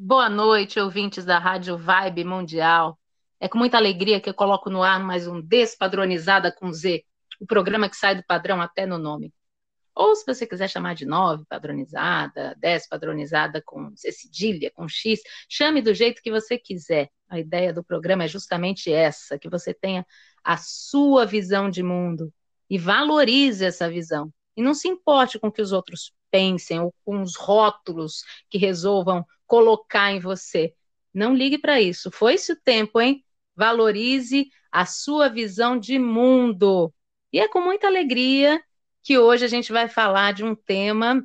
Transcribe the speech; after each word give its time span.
Boa 0.00 0.28
noite, 0.30 0.78
ouvintes 0.78 1.24
da 1.24 1.40
Rádio 1.40 1.76
Vibe 1.76 2.22
Mundial. 2.22 2.96
É 3.40 3.48
com 3.48 3.58
muita 3.58 3.78
alegria 3.78 4.20
que 4.20 4.30
eu 4.30 4.34
coloco 4.34 4.70
no 4.70 4.80
ar 4.80 5.00
mais 5.00 5.26
um 5.26 5.40
Despadronizada 5.40 6.52
com 6.52 6.72
Z, 6.72 7.04
o 7.40 7.44
programa 7.44 7.88
que 7.88 7.96
sai 7.96 8.14
do 8.14 8.22
padrão 8.24 8.60
até 8.62 8.86
no 8.86 8.96
nome. 8.96 9.34
Ou 9.96 10.14
se 10.14 10.24
você 10.24 10.46
quiser 10.46 10.70
chamar 10.70 10.94
de 10.94 11.04
nove 11.04 11.44
padronizada, 11.48 12.54
dez 12.60 12.86
padronizada 12.86 13.60
com 13.60 13.92
C 13.96 14.12
cedilha, 14.12 14.70
com 14.70 14.88
X, 14.88 15.20
chame 15.48 15.82
do 15.82 15.92
jeito 15.92 16.22
que 16.22 16.30
você 16.30 16.56
quiser. 16.56 17.10
A 17.28 17.40
ideia 17.40 17.72
do 17.72 17.82
programa 17.82 18.22
é 18.22 18.28
justamente 18.28 18.92
essa, 18.92 19.36
que 19.36 19.48
você 19.48 19.74
tenha 19.74 20.06
a 20.44 20.56
sua 20.56 21.26
visão 21.26 21.68
de 21.68 21.82
mundo 21.82 22.32
e 22.70 22.78
valorize 22.78 23.64
essa 23.64 23.90
visão. 23.90 24.32
E 24.56 24.62
não 24.62 24.74
se 24.74 24.86
importe 24.86 25.40
com 25.40 25.48
o 25.48 25.52
que 25.52 25.60
os 25.60 25.72
outros 25.72 26.12
pensem 26.30 26.78
ou 26.78 26.94
com 27.04 27.20
os 27.20 27.34
rótulos 27.34 28.22
que 28.48 28.58
resolvam 28.58 29.26
colocar 29.48 30.12
em 30.12 30.20
você. 30.20 30.74
Não 31.12 31.34
ligue 31.34 31.58
para 31.58 31.80
isso. 31.80 32.10
Foi-se 32.12 32.52
o 32.52 32.56
tempo, 32.56 33.00
hein? 33.00 33.24
Valorize 33.56 34.48
a 34.70 34.86
sua 34.86 35.28
visão 35.28 35.76
de 35.78 35.98
mundo. 35.98 36.94
E 37.32 37.40
é 37.40 37.48
com 37.48 37.60
muita 37.60 37.88
alegria 37.88 38.62
que 39.02 39.18
hoje 39.18 39.44
a 39.44 39.48
gente 39.48 39.72
vai 39.72 39.88
falar 39.88 40.32
de 40.32 40.44
um 40.44 40.54
tema 40.54 41.24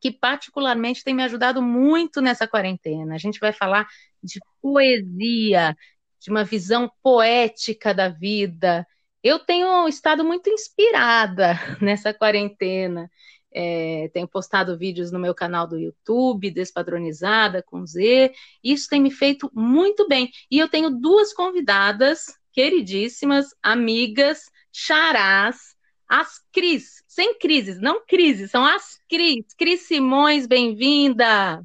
que 0.00 0.10
particularmente 0.10 1.04
tem 1.04 1.14
me 1.14 1.22
ajudado 1.22 1.60
muito 1.60 2.20
nessa 2.22 2.48
quarentena. 2.48 3.14
A 3.14 3.18
gente 3.18 3.38
vai 3.38 3.52
falar 3.52 3.86
de 4.22 4.40
poesia, 4.62 5.76
de 6.20 6.30
uma 6.30 6.44
visão 6.44 6.90
poética 7.02 7.92
da 7.92 8.08
vida. 8.08 8.86
Eu 9.22 9.38
tenho 9.38 9.86
estado 9.88 10.24
muito 10.24 10.48
inspirada 10.48 11.54
nessa 11.82 12.14
quarentena. 12.14 13.10
É, 13.52 14.10
tenho 14.12 14.28
postado 14.28 14.78
vídeos 14.78 15.10
no 15.10 15.18
meu 15.18 15.34
canal 15.34 15.66
do 15.66 15.78
YouTube, 15.78 16.50
Despadronizada 16.50 17.62
com 17.62 17.86
Z. 17.86 18.32
Isso 18.62 18.88
tem 18.88 19.00
me 19.00 19.10
feito 19.10 19.50
muito 19.54 20.06
bem. 20.08 20.30
E 20.50 20.58
eu 20.58 20.68
tenho 20.68 20.90
duas 20.90 21.32
convidadas 21.32 22.26
queridíssimas, 22.52 23.54
amigas, 23.62 24.50
charás, 24.72 25.74
as 26.08 26.40
Cris, 26.52 27.04
sem 27.06 27.38
crises, 27.38 27.80
não 27.80 28.04
crises, 28.04 28.50
são 28.50 28.64
as 28.64 28.98
Cris. 29.08 29.46
Cris 29.56 29.86
Simões, 29.86 30.46
bem-vinda! 30.46 31.62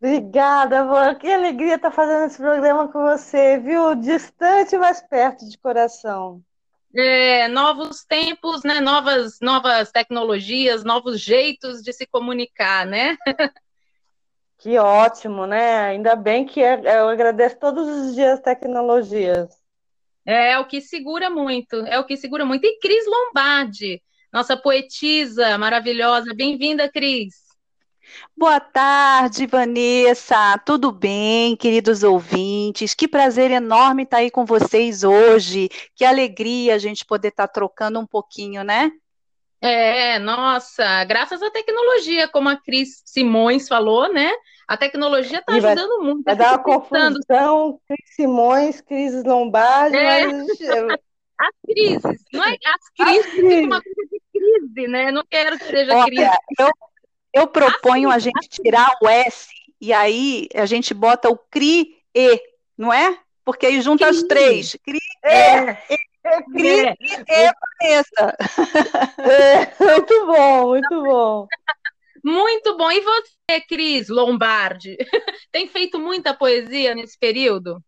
Obrigada, 0.00 0.80
amor. 0.80 1.16
Que 1.16 1.32
alegria 1.32 1.74
estar 1.74 1.90
fazendo 1.90 2.26
esse 2.26 2.36
programa 2.36 2.86
com 2.88 3.02
você, 3.02 3.58
viu? 3.58 3.94
Distante, 3.96 4.76
mas 4.76 5.02
perto 5.02 5.48
de 5.48 5.58
coração 5.58 6.42
é, 6.98 7.48
novos 7.48 8.04
tempos, 8.04 8.62
né? 8.64 8.80
Novas, 8.80 9.38
novas 9.40 9.90
tecnologias, 9.90 10.84
novos 10.84 11.20
jeitos 11.20 11.82
de 11.82 11.92
se 11.92 12.06
comunicar, 12.06 12.86
né? 12.86 13.16
Que 14.58 14.78
ótimo, 14.78 15.46
né? 15.46 15.80
Ainda 15.80 16.16
bem 16.16 16.46
que 16.46 16.62
é, 16.62 16.80
eu 16.98 17.08
agradeço 17.08 17.58
todos 17.58 17.86
os 17.86 18.14
dias 18.14 18.40
tecnologias. 18.40 19.50
É, 20.24 20.52
é 20.52 20.58
o 20.58 20.66
que 20.66 20.80
segura 20.80 21.28
muito, 21.28 21.76
é 21.86 21.98
o 22.00 22.04
que 22.04 22.16
segura 22.16 22.44
muito. 22.44 22.64
E 22.64 22.78
Cris 22.80 23.04
Lombardi, 23.06 24.02
nossa 24.32 24.56
poetisa 24.56 25.56
maravilhosa, 25.58 26.34
bem-vinda, 26.34 26.90
Cris. 26.90 27.45
Boa 28.36 28.60
tarde, 28.60 29.46
Vanessa. 29.46 30.58
Tudo 30.64 30.92
bem, 30.92 31.56
queridos 31.56 32.02
ouvintes? 32.02 32.94
Que 32.94 33.08
prazer 33.08 33.50
enorme 33.50 34.02
estar 34.02 34.18
aí 34.18 34.30
com 34.30 34.44
vocês 34.44 35.04
hoje. 35.04 35.68
Que 35.94 36.04
alegria 36.04 36.74
a 36.74 36.78
gente 36.78 37.04
poder 37.04 37.28
estar 37.28 37.48
trocando 37.48 37.98
um 37.98 38.06
pouquinho, 38.06 38.62
né? 38.62 38.92
É, 39.60 40.18
nossa, 40.18 41.04
graças 41.04 41.42
à 41.42 41.50
tecnologia, 41.50 42.28
como 42.28 42.48
a 42.48 42.56
Cris 42.56 43.02
Simões 43.04 43.66
falou, 43.66 44.12
né? 44.12 44.30
A 44.68 44.76
tecnologia 44.76 45.38
está 45.38 45.54
ajudando 45.54 46.02
muito. 46.02 46.24
Vai 46.24 46.36
dar 46.36 46.52
uma 46.52 46.62
confusão, 46.62 47.80
Cris 47.86 48.14
Simões, 48.14 48.80
Cris 48.80 49.24
Lombardi, 49.24 49.96
é. 49.96 50.26
mas... 50.26 50.46
As 51.38 51.52
crises, 51.66 52.24
não 52.32 52.44
é? 52.44 52.56
As 52.64 52.90
crises, 52.96 53.26
as 53.26 53.32
crises. 53.34 53.66
uma 53.66 53.82
coisa 53.82 54.08
de 54.10 54.22
crise, 54.32 54.88
né? 54.88 55.12
Não 55.12 55.22
quero 55.28 55.58
que 55.58 55.66
seja 55.66 55.94
Olha, 55.94 56.06
crise. 56.06 56.30
Eu 56.58 56.70
eu 57.36 57.46
proponho 57.46 58.10
a 58.10 58.18
gente 58.18 58.48
tirar 58.48 58.96
o 59.02 59.08
S 59.08 59.48
e 59.80 59.92
aí 59.92 60.48
a 60.54 60.64
gente 60.64 60.94
bota 60.94 61.28
o 61.28 61.36
CRI-E, 61.36 62.40
não 62.76 62.92
é? 62.92 63.18
Porque 63.44 63.66
aí 63.66 63.80
junta 63.80 64.08
as 64.08 64.22
três. 64.22 64.76
CRI-E. 64.82 65.28
É. 65.28 65.74
Cri 66.52 66.86
é. 66.88 66.96
e 66.98 67.52
Vanessa. 67.80 68.36
É, 69.18 69.84
muito 69.84 70.26
bom, 70.26 70.68
muito 70.68 71.02
bom. 71.02 71.46
Muito 72.24 72.76
bom. 72.76 72.90
E 72.90 73.00
você, 73.00 73.60
Cris 73.68 74.08
Lombardi? 74.08 74.96
Tem 75.52 75.68
feito 75.68 75.98
muita 75.98 76.34
poesia 76.34 76.94
nesse 76.94 77.16
período? 77.16 77.80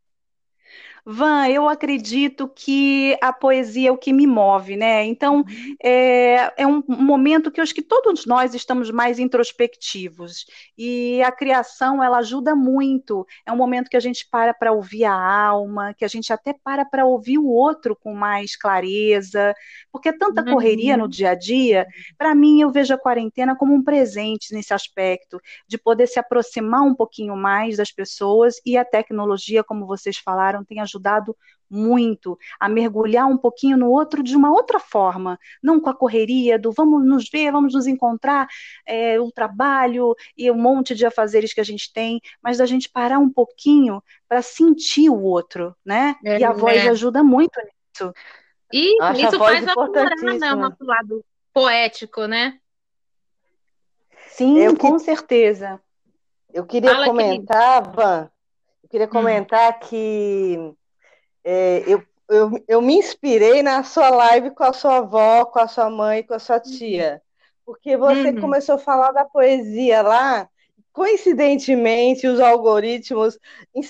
Van, 1.11 1.49
eu 1.49 1.67
acredito 1.67 2.47
que 2.55 3.17
a 3.23 3.33
poesia 3.33 3.89
é 3.89 3.91
o 3.91 3.97
que 3.97 4.13
me 4.13 4.27
move, 4.27 4.77
né? 4.77 5.07
Então, 5.07 5.37
uhum. 5.37 5.77
é, 5.83 6.53
é 6.55 6.67
um 6.67 6.83
momento 6.87 7.51
que 7.51 7.59
eu 7.59 7.63
acho 7.63 7.75
que 7.75 7.81
todos 7.81 8.27
nós 8.27 8.55
estamos 8.55 8.91
mais 8.91 9.19
introspectivos 9.19 10.45
e 10.77 11.23
a 11.23 11.33
criação, 11.33 12.05
ela 12.05 12.19
ajuda 12.19 12.55
muito. 12.55 13.27
É 13.47 13.51
um 13.51 13.57
momento 13.57 13.89
que 13.89 13.97
a 13.97 14.01
gente 14.01 14.29
para 14.31 14.53
para 14.53 14.71
ouvir 14.71 15.07
a 15.07 15.15
alma, 15.15 15.95
que 15.95 16.05
a 16.05 16.09
gente 16.09 16.31
até 16.31 16.53
para 16.53 16.85
para 16.85 17.07
ouvir 17.07 17.39
o 17.39 17.47
outro 17.47 17.97
com 17.97 18.13
mais 18.13 18.55
clareza, 18.55 19.55
porque 19.91 20.11
é 20.11 20.13
tanta 20.13 20.43
uhum. 20.43 20.53
correria 20.53 20.95
no 20.95 21.09
dia 21.09 21.31
a 21.31 21.35
dia. 21.35 21.87
Para 22.19 22.35
mim, 22.35 22.61
eu 22.61 22.71
vejo 22.71 22.93
a 22.93 22.99
quarentena 22.99 23.57
como 23.57 23.73
um 23.73 23.83
presente 23.83 24.53
nesse 24.53 24.75
aspecto, 24.75 25.41
de 25.67 25.79
poder 25.79 26.07
se 26.07 26.21
aproximar 26.21 26.83
um 26.83 26.95
pouquinho 26.95 27.35
mais 27.35 27.79
das 27.79 27.91
pessoas 27.91 28.57
e 28.67 28.77
a 28.77 28.85
tecnologia, 28.85 29.65
como 29.65 29.87
vocês 29.87 30.19
falaram, 30.19 30.63
tem 30.63 30.81
ajudado 30.81 30.98
ajudado 30.99 31.37
muito 31.71 32.39
a 32.59 32.69
mergulhar 32.69 33.27
um 33.27 33.37
pouquinho 33.37 33.77
no 33.77 33.91
outro 33.91 34.23
de 34.23 34.35
uma 34.35 34.51
outra 34.51 34.81
forma, 34.81 35.39
não 35.63 35.79
com 35.79 35.91
a 35.91 35.95
correria 35.95 36.59
do 36.59 36.73
vamos 36.73 37.07
nos 37.07 37.29
ver, 37.31 37.53
vamos 37.53 37.75
nos 37.75 37.87
encontrar, 37.87 38.49
é, 38.87 39.21
o 39.21 39.31
trabalho 39.31 40.15
e 40.37 40.51
um 40.51 40.59
monte 40.59 40.95
de 40.95 41.05
afazeres 41.05 41.53
que 41.53 41.61
a 41.61 41.65
gente 41.65 41.93
tem, 41.93 42.21
mas 42.43 42.59
da 42.59 42.67
gente 42.67 42.89
parar 42.89 43.19
um 43.19 43.31
pouquinho 43.31 44.03
para 44.27 44.41
sentir 44.41 45.11
o 45.11 45.21
outro, 45.21 45.77
né? 45.85 46.17
É, 46.25 46.39
e 46.39 46.45
a 46.45 46.53
voz 46.53 46.79
é. 46.79 46.89
ajuda 46.89 47.23
muito 47.23 47.59
nisso. 47.61 48.15
E 48.73 49.01
Acho 49.03 49.21
isso 49.21 49.39
faz 49.39 49.67
aflorar, 49.67 50.11
né, 50.39 50.53
o 50.53 50.57
nosso 50.57 50.85
lado 50.85 51.25
poético, 51.53 52.27
né? 52.27 52.59
Sim, 54.29 54.59
eu 54.59 54.77
com 54.77 54.97
que... 54.97 55.03
certeza. 55.03 55.81
Eu 56.53 56.65
queria 56.65 56.91
Fala, 56.91 57.07
comentar, 57.07 57.93
Van, 57.93 58.31
eu 58.83 58.89
queria 58.89 59.07
hum. 59.07 59.11
comentar 59.11 59.75
hum. 59.75 59.87
que 59.87 60.78
é, 61.51 61.83
eu, 61.87 62.03
eu, 62.29 62.65
eu 62.69 62.83
me 62.83 62.99
inspirei 62.99 63.63
na 63.63 63.83
sua 63.83 64.11
live 64.11 64.51
com 64.51 64.65
a 64.65 64.73
sua 64.75 64.99
avó, 64.99 65.47
com 65.47 65.59
a 65.59 65.67
sua 65.67 65.89
mãe, 65.89 66.23
com 66.23 66.35
a 66.35 66.39
sua 66.39 66.61
tia, 66.61 67.23
porque 67.65 67.97
você 67.97 68.29
uhum. 68.29 68.41
começou 68.43 68.75
a 68.75 68.79
falar 68.79 69.13
da 69.13 69.25
poesia 69.25 70.03
lá, 70.03 70.47
coincidentemente, 70.93 72.27
os 72.27 72.39
algoritmos, 72.39 73.39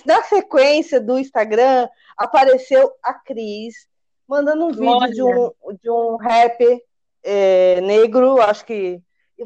na 0.06 0.22
sequência 0.22 1.00
do 1.00 1.18
Instagram, 1.18 1.88
apareceu 2.16 2.92
a 3.02 3.12
Cris, 3.12 3.88
mandando 4.28 4.66
um 4.66 4.70
vídeo 4.70 5.10
de 5.12 5.22
um, 5.24 5.50
de 5.82 5.90
um 5.90 6.14
rapper 6.14 6.80
é, 7.24 7.80
negro, 7.80 8.40
acho 8.40 8.64
que 8.64 9.02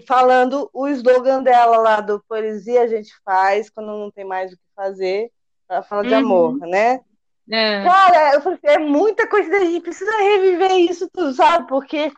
falando 0.06 0.68
o 0.74 0.86
slogan 0.88 1.42
dela 1.42 1.78
lá 1.78 2.00
do 2.02 2.22
Poesia 2.28 2.82
a 2.82 2.86
gente 2.86 3.10
faz 3.24 3.70
quando 3.70 3.86
não 3.86 4.10
tem 4.10 4.24
mais 4.24 4.52
o 4.52 4.56
que 4.56 4.62
fazer, 4.76 5.30
ela 5.66 5.82
fala 5.82 6.02
de 6.02 6.12
uhum. 6.12 6.18
amor, 6.18 6.58
né? 6.58 7.00
É. 7.50 7.82
Cara, 7.84 8.34
eu 8.34 8.41
falei 8.41 8.58
assim, 8.62 8.75
é 8.75 8.78
muita 8.78 9.28
coisa, 9.28 9.56
a 9.56 9.64
gente 9.64 9.82
precisa 9.82 10.10
reviver 10.16 10.72
isso 10.72 11.08
tudo, 11.12 11.32
sabe? 11.34 11.66
Porque 11.66 12.12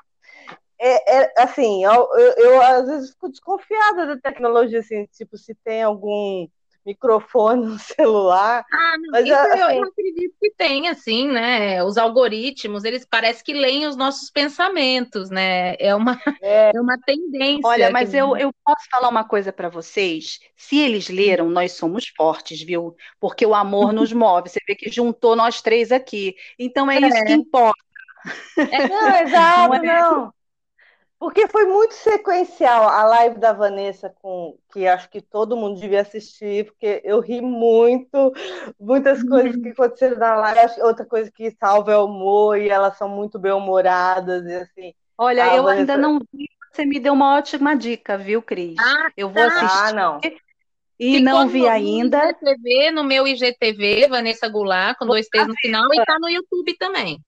é, 0.79 1.23
é 1.23 1.43
assim, 1.43 1.85
eu, 1.85 2.09
eu, 2.15 2.32
eu, 2.37 2.62
às 2.62 2.87
vezes 2.87 3.11
fico 3.11 3.31
desconfiada 3.31 4.06
da 4.06 4.17
tecnologia, 4.19 4.81
assim, 4.81 5.06
tipo, 5.06 5.37
se 5.38 5.55
tem 5.65 5.82
algum 5.82 6.47
microfone 6.85 7.67
no 7.67 7.79
celular. 7.79 8.65
Ah, 8.73 8.97
não, 8.99 9.11
mas, 9.11 9.25
isso 9.25 9.35
assim, 9.35 9.59
eu, 9.59 9.71
eu, 9.71 9.85
acredito 9.85 10.35
que 10.41 10.51
tem, 10.51 10.89
assim, 10.89 11.29
né? 11.29 11.83
Os 11.83 11.97
algoritmos, 11.97 12.85
eles 12.85 13.05
parecem 13.05 13.45
que 13.45 13.53
leem 13.53 13.87
os 13.87 13.97
nossos 13.97 14.31
pensamentos, 14.31 15.31
né? 15.31 15.75
É 15.79 15.95
uma, 15.95 16.21
é. 16.43 16.73
é 16.75 16.81
uma 16.81 16.99
tendência. 16.99 17.67
Olha, 17.67 17.91
mas 17.91 18.13
eu, 18.13 18.37
eu 18.37 18.53
posso 18.65 18.89
falar 18.91 19.09
uma 19.09 19.25
coisa 19.25 19.53
para 19.53 19.69
vocês. 19.69 20.41
Se 20.57 20.79
eles 20.79 21.09
leram, 21.09 21.49
nós 21.49 21.73
somos 21.73 22.09
fortes, 22.09 22.63
viu? 22.63 22.97
Porque 23.19 23.45
o 23.47 23.55
amor 23.55 23.93
nos 23.93 24.13
move. 24.15 24.49
Você 24.49 24.61
vê 24.67 24.75
que 24.75 24.91
juntou 24.91 25.35
nós 25.35 25.63
três 25.63 25.91
aqui. 25.91 26.35
Então 26.59 26.91
é, 26.91 26.97
é. 26.97 27.09
isso 27.09 27.25
que 27.25 27.33
importa. 27.33 27.85
É, 28.57 28.89
não, 28.89 29.17
exato, 29.17 29.83
não. 29.83 30.35
Porque 31.25 31.49
foi 31.49 31.65
muito 31.65 31.94
sequencial 31.94 32.87
a 32.87 33.03
live 33.05 33.38
da 33.38 33.50
Vanessa, 33.50 34.15
com 34.21 34.59
que 34.71 34.87
acho 34.87 35.09
que 35.09 35.23
todo 35.23 35.56
mundo 35.56 35.81
devia 35.81 36.03
assistir, 36.03 36.67
porque 36.67 37.00
eu 37.03 37.19
ri 37.19 37.41
muito, 37.41 38.31
muitas 38.79 39.23
uhum. 39.23 39.31
coisas 39.31 39.56
que 39.56 39.71
aconteceram 39.71 40.19
na 40.19 40.37
live, 40.37 40.82
outra 40.82 41.06
coisa 41.06 41.31
que 41.35 41.50
salva 41.53 41.93
é 41.93 41.97
o 41.97 42.05
humor, 42.05 42.59
e 42.59 42.69
elas 42.69 42.99
são 42.99 43.09
muito 43.09 43.38
bem-humoradas, 43.38 44.44
e 44.44 44.55
assim. 44.55 44.94
Olha, 45.17 45.56
eu 45.56 45.62
Vanessa... 45.62 45.81
ainda 45.81 45.97
não 45.97 46.19
vi, 46.31 46.47
você 46.71 46.85
me 46.85 47.00
deu 47.00 47.15
uma 47.15 47.38
ótima 47.38 47.75
dica, 47.75 48.19
viu, 48.19 48.43
Cris? 48.43 48.76
Ah, 48.79 49.11
eu 49.17 49.31
vou 49.31 49.49
tá. 49.49 49.49
assistir. 49.49 49.82
Ah, 49.82 49.93
não. 49.94 50.21
E 51.00 51.17
Ficou 51.17 51.23
não 51.23 51.49
vi 51.49 51.61
no, 51.61 51.69
ainda. 51.69 52.23
No, 52.23 52.31
IGTV, 52.50 52.91
no 52.91 53.03
meu 53.03 53.26
IGTV, 53.26 54.09
Vanessa 54.09 54.47
Goulart, 54.47 54.99
com 54.99 55.06
dois 55.06 55.26
T's 55.29 55.49
no 55.49 55.55
final, 55.55 55.88
e 55.91 56.00
está 56.00 56.19
no 56.21 56.29
YouTube 56.29 56.76
também. 56.76 57.19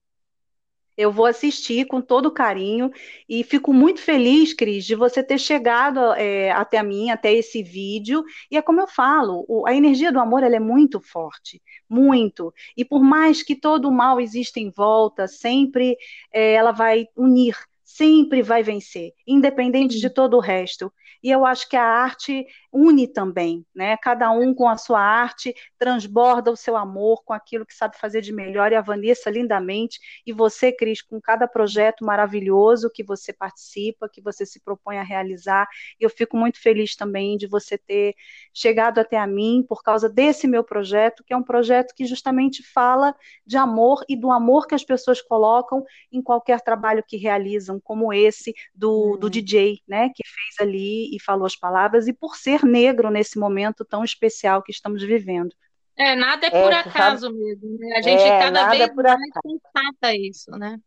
Eu 0.96 1.12
vou 1.12 1.26
assistir 1.26 1.86
com 1.86 2.00
todo 2.00 2.30
carinho 2.30 2.90
e 3.28 3.44
fico 3.44 3.72
muito 3.72 4.00
feliz, 4.00 4.54
Cris, 4.54 4.84
de 4.84 4.94
você 4.94 5.22
ter 5.22 5.38
chegado 5.38 6.00
é, 6.14 6.50
até 6.50 6.82
mim, 6.82 7.10
até 7.10 7.32
esse 7.32 7.62
vídeo. 7.62 8.24
E 8.50 8.56
é 8.56 8.62
como 8.62 8.80
eu 8.80 8.88
falo, 8.88 9.44
o, 9.48 9.66
a 9.66 9.74
energia 9.74 10.10
do 10.10 10.18
amor 10.20 10.42
ela 10.42 10.56
é 10.56 10.60
muito 10.60 11.00
forte, 11.00 11.62
muito. 11.88 12.52
E 12.76 12.84
por 12.84 13.02
mais 13.02 13.42
que 13.42 13.54
todo 13.54 13.88
o 13.88 13.92
mal 13.92 14.20
exista 14.20 14.58
em 14.60 14.70
volta, 14.70 15.28
sempre 15.28 15.96
é, 16.32 16.54
ela 16.54 16.72
vai 16.72 17.06
unir, 17.16 17.56
sempre 17.86 18.42
vai 18.42 18.64
vencer, 18.64 19.12
independente 19.24 20.00
de 20.00 20.10
todo 20.10 20.36
o 20.36 20.40
resto. 20.40 20.92
E 21.22 21.30
eu 21.30 21.46
acho 21.46 21.68
que 21.68 21.76
a 21.76 21.84
arte 21.84 22.44
une 22.72 23.06
também, 23.06 23.64
né? 23.74 23.96
Cada 23.96 24.30
um 24.30 24.52
com 24.52 24.68
a 24.68 24.76
sua 24.76 25.00
arte 25.00 25.54
transborda 25.78 26.50
o 26.50 26.56
seu 26.56 26.76
amor 26.76 27.22
com 27.24 27.32
aquilo 27.32 27.64
que 27.64 27.74
sabe 27.74 27.96
fazer 27.96 28.20
de 28.20 28.32
melhor. 28.32 28.70
E 28.70 28.74
a 28.74 28.80
Vanessa 28.80 29.30
lindamente, 29.30 29.98
e 30.26 30.32
você, 30.32 30.70
Cris, 30.72 31.00
com 31.00 31.20
cada 31.20 31.48
projeto 31.48 32.04
maravilhoso 32.04 32.90
que 32.92 33.02
você 33.02 33.32
participa, 33.32 34.08
que 34.08 34.20
você 34.20 34.44
se 34.44 34.60
propõe 34.60 34.98
a 34.98 35.02
realizar. 35.02 35.66
E 35.98 36.04
eu 36.04 36.10
fico 36.10 36.36
muito 36.36 36.60
feliz 36.60 36.94
também 36.96 37.36
de 37.36 37.46
você 37.46 37.78
ter 37.78 38.14
chegado 38.52 38.98
até 38.98 39.16
a 39.16 39.26
mim 39.26 39.64
por 39.66 39.82
causa 39.82 40.08
desse 40.08 40.46
meu 40.46 40.64
projeto, 40.64 41.24
que 41.24 41.32
é 41.32 41.36
um 41.36 41.42
projeto 41.42 41.94
que 41.94 42.04
justamente 42.04 42.62
fala 42.62 43.14
de 43.46 43.56
amor 43.56 44.04
e 44.08 44.16
do 44.16 44.30
amor 44.30 44.66
que 44.66 44.74
as 44.74 44.84
pessoas 44.84 45.22
colocam 45.22 45.84
em 46.12 46.20
qualquer 46.20 46.60
trabalho 46.60 47.02
que 47.06 47.16
realizam, 47.16 47.75
como 47.80 48.12
esse 48.12 48.54
do, 48.74 49.16
do 49.16 49.26
uhum. 49.26 49.30
DJ, 49.30 49.80
né? 49.86 50.08
Que 50.14 50.22
fez 50.24 50.68
ali 50.68 51.14
e 51.14 51.20
falou 51.20 51.46
as 51.46 51.56
palavras, 51.56 52.06
e 52.06 52.12
por 52.12 52.36
ser 52.36 52.64
negro 52.64 53.10
nesse 53.10 53.38
momento 53.38 53.84
tão 53.84 54.04
especial 54.04 54.62
que 54.62 54.72
estamos 54.72 55.02
vivendo. 55.02 55.54
É, 55.96 56.14
nada 56.14 56.46
é 56.46 56.50
por 56.50 56.72
é, 56.72 56.76
acaso 56.76 57.26
sabe... 57.26 57.38
mesmo. 57.38 57.78
Né? 57.78 57.96
A 57.96 58.02
gente 58.02 58.22
é, 58.22 58.38
cada 58.38 58.68
vez 58.68 58.94
mais 58.94 59.32
constata 59.42 60.14
isso, 60.14 60.50
né? 60.52 60.78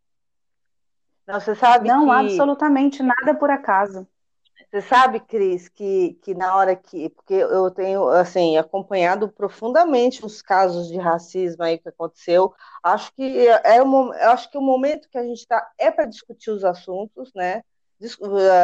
Não, 1.26 1.40
você 1.40 1.54
sabe 1.56 1.88
Não, 1.88 2.06
que... 2.06 2.12
absolutamente 2.12 3.04
nada 3.04 3.32
é 3.32 3.34
por 3.34 3.52
acaso. 3.52 4.08
Você 4.70 4.82
sabe, 4.82 5.20
Cris, 5.20 5.68
que, 5.68 6.14
que 6.22 6.36
na 6.36 6.56
hora 6.56 6.76
que. 6.76 7.10
Porque 7.10 7.34
eu 7.34 7.72
tenho, 7.72 8.08
assim, 8.10 8.56
acompanhado 8.58 9.28
profundamente 9.30 10.24
os 10.24 10.42
casos 10.44 10.88
de 10.88 10.98
racismo 10.98 11.64
aí 11.64 11.80
que 11.80 11.90
aconteceu. 11.90 12.54
Acho 12.84 13.12
que 13.14 13.48
é 13.48 13.82
o, 13.82 14.12
acho 14.12 14.50
que 14.52 14.58
o 14.58 14.62
momento 14.62 15.10
que 15.10 15.18
a 15.18 15.24
gente 15.24 15.40
está 15.40 15.68
é 15.78 15.90
para 15.90 16.06
discutir 16.06 16.52
os 16.52 16.64
assuntos, 16.64 17.34
né? 17.34 17.64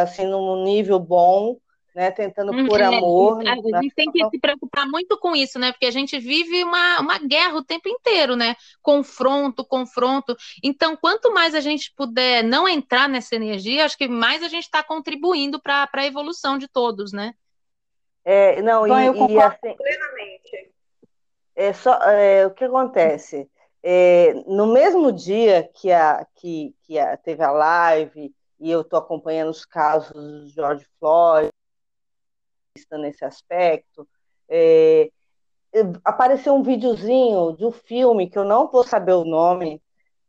Assim, 0.03 0.25
num 0.27 0.63
nível 0.63 0.99
bom, 0.99 1.57
né, 1.95 2.11
tentando 2.11 2.51
uhum, 2.51 2.67
por 2.67 2.81
é, 2.81 2.83
amor. 2.83 3.41
A 3.47 3.55
gente 3.55 3.95
tem 3.95 4.11
que 4.11 4.29
se 4.29 4.37
preocupar 4.37 4.85
muito 4.85 5.17
com 5.17 5.33
isso, 5.33 5.57
né? 5.57 5.71
Porque 5.71 5.85
a 5.85 5.91
gente 5.91 6.19
vive 6.19 6.61
uma, 6.61 6.99
uma 6.99 7.17
guerra 7.17 7.55
o 7.55 7.63
tempo 7.63 7.87
inteiro, 7.87 8.35
né? 8.35 8.55
Confronto, 8.81 9.65
confronto. 9.65 10.35
Então, 10.61 10.97
quanto 10.97 11.33
mais 11.33 11.55
a 11.55 11.61
gente 11.61 11.93
puder 11.95 12.43
não 12.43 12.67
entrar 12.67 13.07
nessa 13.07 13.37
energia, 13.37 13.85
acho 13.85 13.97
que 13.97 14.09
mais 14.09 14.43
a 14.43 14.49
gente 14.49 14.65
está 14.65 14.83
contribuindo 14.83 15.59
para 15.61 15.89
a 15.91 16.05
evolução 16.05 16.57
de 16.57 16.67
todos, 16.67 17.13
né? 17.13 17.33
É, 18.25 18.61
não, 18.61 18.85
então, 18.85 19.01
e, 19.01 19.05
eu 19.05 19.13
concordo 19.13 19.33
e 19.33 19.69
assim, 19.69 19.77
plenamente. 19.77 20.71
É 21.55 21.71
só, 21.71 21.93
é, 22.01 22.45
o 22.45 22.51
que 22.51 22.65
acontece? 22.65 23.49
É, 23.81 24.33
no 24.47 24.67
mesmo 24.73 25.13
dia 25.13 25.69
que, 25.73 25.93
a, 25.93 26.27
que, 26.35 26.75
que 26.81 26.99
a, 26.99 27.15
teve 27.15 27.41
a 27.41 27.51
live, 27.51 28.33
e 28.59 28.71
eu 28.71 28.81
estou 28.81 28.99
acompanhando 28.99 29.49
os 29.49 29.63
casos 29.63 30.11
do 30.11 30.49
George 30.49 30.85
Floyd, 30.99 31.51
nesse 32.91 33.25
aspecto. 33.25 34.07
É, 34.47 35.09
apareceu 36.03 36.53
um 36.53 36.63
videozinho 36.63 37.55
de 37.57 37.65
um 37.65 37.71
filme 37.71 38.29
que 38.29 38.37
eu 38.37 38.45
não 38.45 38.67
vou 38.67 38.83
saber 38.83 39.13
o 39.13 39.25
nome, 39.25 39.81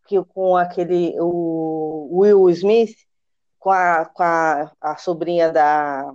que 0.07 0.23
com 0.25 0.57
aquele 0.57 1.15
o 1.19 2.21
Will 2.21 2.49
Smith 2.51 2.97
com 3.59 3.71
a, 3.73 4.05
com 4.05 4.23
a, 4.23 4.73
a 4.81 4.97
sobrinha 4.97 5.51
da 5.51 6.15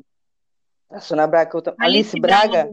a 0.89 0.99
Sônia 0.99 1.27
Braga, 1.27 1.51
Alice, 1.79 2.15
Alice 2.15 2.19
Braga. 2.19 2.69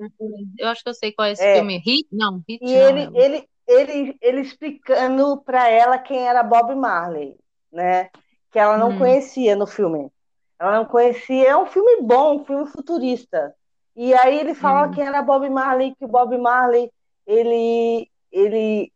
Eu 0.58 0.68
acho 0.68 0.82
que 0.82 0.88
eu 0.88 0.94
sei 0.94 1.12
qual 1.12 1.26
é 1.26 1.32
esse 1.32 1.44
é. 1.44 1.54
filme. 1.56 1.78
Hit? 1.78 2.08
Não, 2.12 2.42
Hit 2.48 2.64
E 2.64 2.74
não, 2.74 2.88
ele, 2.88 3.10
ele, 3.16 3.48
ele, 3.66 4.18
ele 4.20 4.40
explicando 4.40 5.40
para 5.42 5.68
ela 5.68 5.98
quem 5.98 6.26
era 6.26 6.42
Bob 6.42 6.74
Marley, 6.74 7.36
né? 7.72 8.10
Que 8.50 8.58
ela 8.58 8.76
não 8.76 8.90
hum. 8.90 8.98
conhecia 8.98 9.54
no 9.54 9.66
filme. 9.66 10.10
Ela 10.58 10.78
não 10.78 10.84
conhecia. 10.84 11.48
É 11.48 11.56
um 11.56 11.66
filme 11.66 12.02
bom, 12.02 12.36
um 12.36 12.44
filme 12.44 12.66
futurista. 12.66 13.54
E 13.94 14.14
aí 14.14 14.38
ele 14.38 14.54
fala 14.54 14.86
uhum. 14.86 14.94
que 14.94 15.00
era 15.00 15.22
Bob 15.22 15.48
Marley, 15.48 15.94
que 15.96 16.04
o 16.04 16.08
Bob 16.08 16.36
Marley 16.38 16.90
ele, 17.26 18.10
ele 18.30 18.92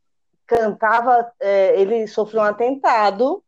cantava, 0.46 1.32
é, 1.40 1.80
ele 1.80 2.06
sofreu 2.06 2.40
um 2.42 2.44
atentado, 2.44 3.42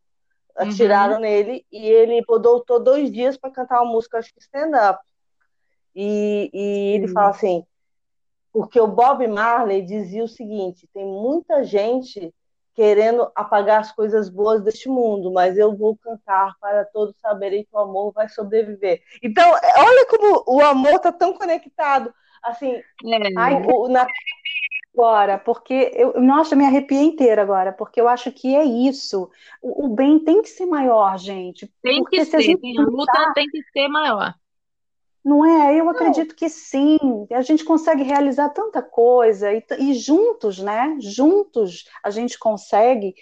atiraram 0.55 1.15
uhum. 1.15 1.21
nele 1.21 1.65
e 1.71 1.87
ele 1.87 2.23
voltou 2.27 2.79
dois 2.79 3.11
dias 3.11 3.37
para 3.37 3.51
cantar 3.51 3.81
uma 3.81 3.91
música, 3.91 4.17
acho 4.17 4.33
que 4.33 4.41
stand-up. 4.41 4.99
E, 5.95 6.49
e 6.53 6.95
ele 6.95 7.07
fala 7.07 7.29
assim, 7.29 7.65
porque 8.51 8.79
o 8.79 8.87
Bob 8.87 9.25
Marley 9.27 9.81
dizia 9.81 10.23
o 10.23 10.29
seguinte: 10.29 10.89
tem 10.93 11.05
muita 11.05 11.63
gente 11.63 12.33
querendo 12.75 13.31
apagar 13.33 13.79
as 13.79 13.91
coisas 13.91 14.29
boas 14.29 14.61
deste 14.61 14.89
mundo, 14.89 15.31
mas 15.31 15.57
eu 15.57 15.75
vou 15.75 15.95
cantar 15.95 16.55
para 16.59 16.83
todos 16.83 17.15
saberem 17.21 17.63
que 17.63 17.69
o 17.73 17.79
amor 17.79 18.11
vai 18.11 18.27
sobreviver. 18.27 19.01
Então, 19.23 19.49
olha 19.49 20.07
como 20.07 20.43
o 20.45 20.61
amor 20.61 20.95
está 20.95 21.11
tão 21.11 21.33
conectado. 21.33 22.13
Assim, 22.43 22.73
é. 22.73 23.73
o, 23.73 23.87
na... 23.87 24.05
agora, 24.93 25.39
porque 25.39 25.91
eu, 25.95 26.21
nossa, 26.21 26.55
me 26.55 26.65
arrepiei 26.65 27.01
inteira 27.01 27.41
agora, 27.41 27.71
porque 27.71 27.99
eu 27.99 28.07
acho 28.07 28.31
que 28.31 28.55
é 28.55 28.63
isso. 28.63 29.31
O, 29.61 29.85
o 29.85 29.95
bem 29.95 30.19
tem 30.19 30.41
que 30.41 30.49
ser 30.49 30.65
maior, 30.65 31.17
gente. 31.17 31.71
Tem 31.81 32.03
que 32.03 32.25
ser, 32.25 32.37
a 32.37 32.81
luta 32.81 33.33
tem 33.33 33.47
que 33.47 33.63
ser 33.71 33.87
maior. 33.87 34.35
Não 35.25 35.43
é? 35.43 35.79
Eu 35.79 35.89
acredito 35.89 36.35
que 36.35 36.47
sim. 36.47 36.99
A 37.31 37.41
gente 37.41 37.65
consegue 37.65 38.03
realizar 38.03 38.49
tanta 38.49 38.79
coisa 38.79 39.51
e, 39.51 39.65
e, 39.79 39.95
juntos, 39.95 40.59
né? 40.59 40.95
Juntos 40.99 41.85
a 42.03 42.11
gente 42.11 42.37
consegue 42.37 43.15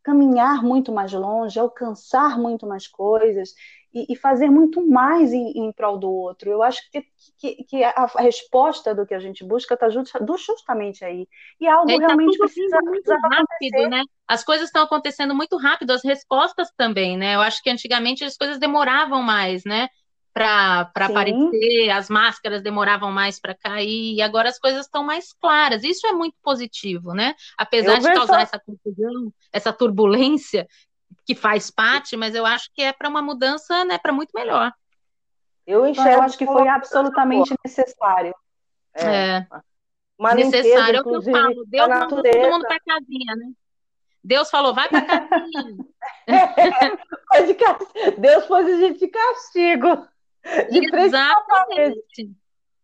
caminhar 0.00 0.62
muito 0.62 0.92
mais 0.92 1.12
longe, 1.12 1.58
alcançar 1.58 2.38
muito 2.38 2.68
mais 2.68 2.86
coisas 2.86 3.52
e, 3.92 4.12
e 4.12 4.16
fazer 4.16 4.48
muito 4.48 4.86
mais 4.86 5.32
em, 5.32 5.50
em, 5.58 5.72
prol 5.72 5.98
do 5.98 6.08
outro. 6.08 6.48
Eu 6.48 6.62
acho 6.62 6.80
que, 6.88 7.04
que, 7.36 7.64
que 7.64 7.82
a, 7.82 8.06
resposta 8.18 8.94
do 8.94 9.04
que 9.04 9.12
a 9.12 9.18
gente 9.18 9.44
busca 9.44 9.74
está 9.74 9.88
justamente 9.90 11.04
aí. 11.04 11.26
E 11.60 11.66
algo 11.66 11.90
é, 11.90 11.96
realmente 11.96 12.38
tá 12.38 12.44
precisa 12.44 12.78
muito 12.80 13.10
rápido, 13.10 13.90
né? 13.90 14.04
As 14.28 14.44
coisas 14.44 14.66
estão 14.66 14.84
acontecendo 14.84 15.34
muito 15.34 15.56
rápido, 15.56 15.90
as 15.90 16.04
respostas 16.04 16.70
também, 16.76 17.18
né? 17.18 17.34
Eu 17.34 17.40
acho 17.40 17.60
que 17.60 17.70
antigamente 17.70 18.22
as 18.24 18.36
coisas 18.36 18.60
demoravam 18.60 19.20
mais, 19.20 19.64
né? 19.64 19.88
Para 20.32 20.90
aparecer, 20.94 21.90
as 21.90 22.08
máscaras 22.08 22.62
demoravam 22.62 23.10
mais 23.10 23.40
para 23.40 23.54
cair, 23.54 24.14
e 24.14 24.22
agora 24.22 24.48
as 24.48 24.58
coisas 24.58 24.86
estão 24.86 25.02
mais 25.02 25.32
claras. 25.32 25.82
Isso 25.82 26.06
é 26.06 26.12
muito 26.12 26.36
positivo, 26.42 27.12
né? 27.12 27.34
Apesar 27.58 27.94
eu 27.94 28.00
de 28.00 28.14
causar 28.14 28.34
só... 28.34 28.40
essa 28.40 28.58
confusão, 28.58 29.32
essa 29.52 29.72
turbulência 29.72 30.66
que 31.26 31.34
faz 31.34 31.70
parte, 31.70 32.16
mas 32.16 32.34
eu 32.34 32.46
acho 32.46 32.70
que 32.72 32.82
é 32.82 32.92
para 32.92 33.08
uma 33.08 33.22
mudança, 33.22 33.84
né, 33.84 33.98
para 33.98 34.12
muito 34.12 34.30
melhor. 34.34 34.72
Eu 35.66 35.86
enxergo. 35.86 36.10
Eu 36.10 36.22
acho 36.22 36.38
que 36.38 36.46
foi 36.46 36.68
absolutamente 36.68 37.54
necessário. 37.64 38.34
É. 38.94 39.06
é. 39.06 39.46
Uma 40.18 40.34
necessário 40.34 40.98
é 40.98 41.00
o 41.00 41.04
que 41.04 41.14
eu 41.14 41.22
falo. 41.22 41.64
Deus 41.66 41.88
mandou 41.88 42.22
todo 42.22 42.50
mundo 42.50 42.66
para 42.66 42.80
casinha, 42.80 43.36
né? 43.36 43.52
Deus 44.22 44.50
falou, 44.50 44.74
vai 44.74 44.88
para 44.88 45.02
casinha. 45.02 45.76
é, 46.26 48.10
Deus 48.18 48.44
pôs 48.46 48.66
a 48.66 48.76
gente 48.76 48.98
de 48.98 49.08
castigo. 49.08 50.06
De 50.70 50.96
Exatamente. 50.96 52.30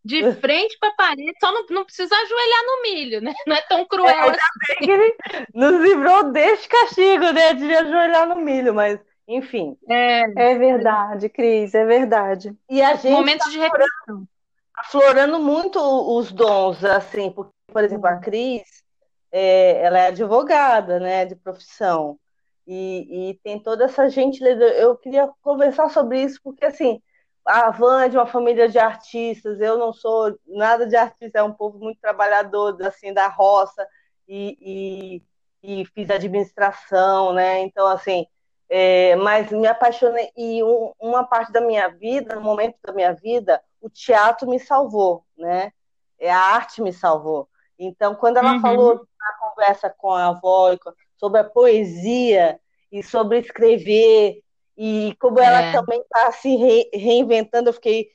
De 0.04 0.32
frente 0.34 0.78
para 0.78 0.90
a 0.90 0.94
parede, 0.94 1.34
só 1.40 1.50
não, 1.50 1.66
não 1.68 1.84
precisa 1.84 2.14
ajoelhar 2.14 2.64
no 2.64 2.82
milho, 2.82 3.20
né? 3.20 3.34
Não 3.44 3.56
é 3.56 3.60
tão 3.62 3.84
cruel 3.84 4.08
é, 4.08 4.30
assim. 4.30 4.90
Ele 4.90 5.16
nos 5.52 5.80
livrou 5.82 6.30
deste 6.30 6.68
castigo, 6.68 7.32
né? 7.32 7.54
De 7.54 7.75
ajoelhar 7.75 8.28
no 8.28 8.36
milho, 8.36 8.72
mas 8.72 9.00
enfim. 9.26 9.76
É, 9.88 10.52
é 10.52 10.58
verdade, 10.58 11.28
Cris, 11.28 11.75
é 11.75 11.84
verdade. 11.84 12.56
E 12.70 12.80
a 12.80 12.94
gente 12.94 13.10
Momento 13.10 13.40
tá 13.40 13.50
de 13.50 13.58
reflexão. 13.58 14.28
Aflorando 14.76 15.40
muito 15.40 15.80
os 15.80 16.30
dons, 16.30 16.84
assim, 16.84 17.30
porque, 17.30 17.52
por 17.66 17.82
exemplo, 17.82 18.06
a 18.06 18.14
uhum. 18.14 18.20
Cris, 18.20 18.84
é, 19.32 19.82
ela 19.82 19.98
é 19.98 20.06
advogada, 20.08 21.00
né, 21.00 21.25
de 21.25 21.34
profissão, 21.34 22.18
e, 22.66 23.30
e 23.30 23.34
tem 23.42 23.58
toda 23.58 23.84
essa 23.84 24.08
gentileza. 24.08 24.62
Eu 24.62 24.96
queria 24.96 25.28
conversar 25.42 25.88
sobre 25.90 26.22
isso, 26.22 26.38
porque, 26.44 26.64
assim, 26.64 27.02
a 27.47 27.71
Van 27.71 28.05
é 28.05 28.09
de 28.09 28.17
uma 28.17 28.26
família 28.26 28.69
de 28.69 28.79
artistas, 28.79 29.61
eu 29.61 29.79
não 29.79 29.93
sou 29.93 30.37
nada 30.47 30.87
de 30.87 30.97
artista, 30.97 31.38
é 31.38 31.43
um 31.43 31.53
povo 31.53 31.79
muito 31.79 32.00
trabalhador, 32.00 32.76
assim, 32.83 33.12
da 33.12 33.29
roça, 33.29 33.87
e, 34.29 35.23
e, 35.62 35.81
e 35.81 35.85
fiz 35.87 36.11
administração, 36.11 37.33
né? 37.33 37.61
Então, 37.61 37.87
assim, 37.87 38.26
é, 38.69 39.15
mas 39.17 39.50
me 39.50 39.67
apaixonei, 39.67 40.31
e 40.37 40.62
um, 40.62 40.93
uma 40.99 41.25
parte 41.25 41.53
da 41.53 41.61
minha 41.61 41.88
vida, 41.88 42.35
no 42.35 42.41
momento 42.41 42.76
da 42.85 42.93
minha 42.93 43.12
vida, 43.15 43.62
o 43.81 43.88
teatro 43.88 44.49
me 44.49 44.59
salvou, 44.59 45.25
né? 45.37 45.73
é 46.19 46.31
a 46.31 46.38
arte 46.38 46.83
me 46.83 46.93
salvou. 46.93 47.49
Então, 47.79 48.15
quando 48.15 48.38
ela 48.38 48.55
uhum. 48.55 48.61
falou 48.61 48.95
na 48.95 49.49
conversa 49.49 49.91
com 49.91 50.11
a 50.11 50.29
avó 50.29 50.76
sobre 51.17 51.41
a 51.41 51.45
poesia 51.45 52.59
e 52.91 53.03
sobre 53.03 53.38
escrever 53.38 54.43
e 54.76 55.14
como 55.18 55.40
ela 55.40 55.61
é. 55.62 55.73
também 55.73 56.00
está 56.00 56.33
se 56.33 56.54
re 56.56 56.90
reinventando, 56.92 57.71
eu 57.71 57.75
fiquei 57.75 58.09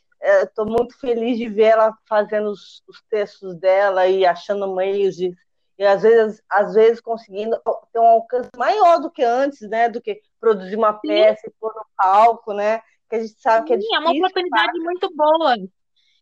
estou 0.43 0.67
é, 0.67 0.69
muito 0.69 0.97
feliz 0.99 1.37
de 1.37 1.49
ver 1.49 1.71
ela 1.71 1.97
fazendo 2.07 2.51
os, 2.51 2.83
os, 2.87 3.01
textos 3.09 3.55
dela 3.55 4.07
e 4.07 4.23
achando 4.23 4.75
meios 4.75 5.15
de 5.15 5.35
e 5.79 5.83
às 5.83 6.03
vezes, 6.03 6.43
às 6.47 6.75
vezes 6.75 7.01
conseguindo 7.01 7.59
ter 7.91 7.97
um 7.97 8.05
alcance 8.05 8.51
maior 8.55 8.99
do 8.99 9.09
que 9.09 9.23
antes, 9.23 9.67
né? 9.67 9.89
Do 9.89 9.99
que 9.99 10.21
produzir 10.39 10.75
uma 10.75 10.93
peça 10.93 11.41
Sim. 11.41 11.47
e 11.47 11.53
pôr 11.59 11.73
no 11.73 11.83
palco, 11.97 12.53
né? 12.53 12.83
Que 13.09 13.15
a 13.15 13.19
gente 13.19 13.41
sabe 13.41 13.65
que 13.65 13.73
é 13.73 13.77
difícil. 13.77 13.97
é 13.97 13.99
uma 13.99 14.11
oportunidade 14.11 14.79
muito 14.79 15.11
boa 15.15 15.55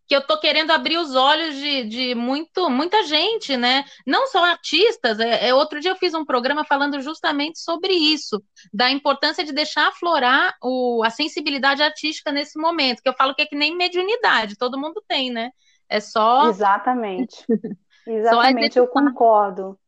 que 0.09 0.15
eu 0.15 0.21
estou 0.21 0.39
querendo 0.39 0.71
abrir 0.71 0.97
os 0.97 1.15
olhos 1.15 1.55
de, 1.55 1.83
de 1.83 2.15
muito, 2.15 2.67
muita 2.67 3.03
gente, 3.03 3.55
né? 3.55 3.85
Não 4.07 4.25
só 4.25 4.43
artistas. 4.43 5.19
É, 5.19 5.49
é, 5.49 5.53
outro 5.53 5.79
dia 5.79 5.91
eu 5.91 5.95
fiz 5.95 6.15
um 6.15 6.25
programa 6.25 6.65
falando 6.65 6.99
justamente 6.99 7.59
sobre 7.59 7.93
isso, 7.93 8.43
da 8.73 8.89
importância 8.89 9.43
de 9.43 9.53
deixar 9.53 9.87
aflorar 9.87 10.55
o, 10.63 11.03
a 11.05 11.11
sensibilidade 11.11 11.83
artística 11.83 12.31
nesse 12.31 12.59
momento, 12.59 13.03
que 13.03 13.07
eu 13.07 13.13
falo 13.13 13.35
que 13.35 13.43
é 13.43 13.45
que 13.45 13.55
nem 13.55 13.77
mediunidade, 13.77 14.57
todo 14.57 14.79
mundo 14.79 14.99
tem, 15.07 15.29
né? 15.29 15.51
É 15.87 15.99
só. 15.99 16.49
Exatamente. 16.49 17.45
Exatamente, 18.07 18.73
só 18.73 18.79
eu 18.79 18.87
concordo. 18.87 19.79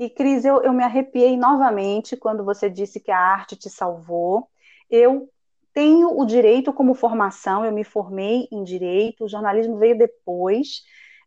E, 0.00 0.10
Cris, 0.10 0.44
eu, 0.44 0.60
eu 0.62 0.72
me 0.72 0.82
arrepiei 0.82 1.36
novamente 1.36 2.16
quando 2.16 2.44
você 2.44 2.68
disse 2.68 2.98
que 2.98 3.12
a 3.12 3.18
arte 3.18 3.54
te 3.54 3.70
salvou. 3.70 4.48
Eu 4.90 5.30
tenho 5.72 6.18
o 6.18 6.24
direito 6.24 6.72
como 6.72 6.94
formação, 6.94 7.64
eu 7.64 7.72
me 7.72 7.84
formei 7.84 8.48
em 8.50 8.64
direito, 8.64 9.24
o 9.24 9.28
jornalismo 9.28 9.78
veio 9.78 9.96
depois, 9.96 10.82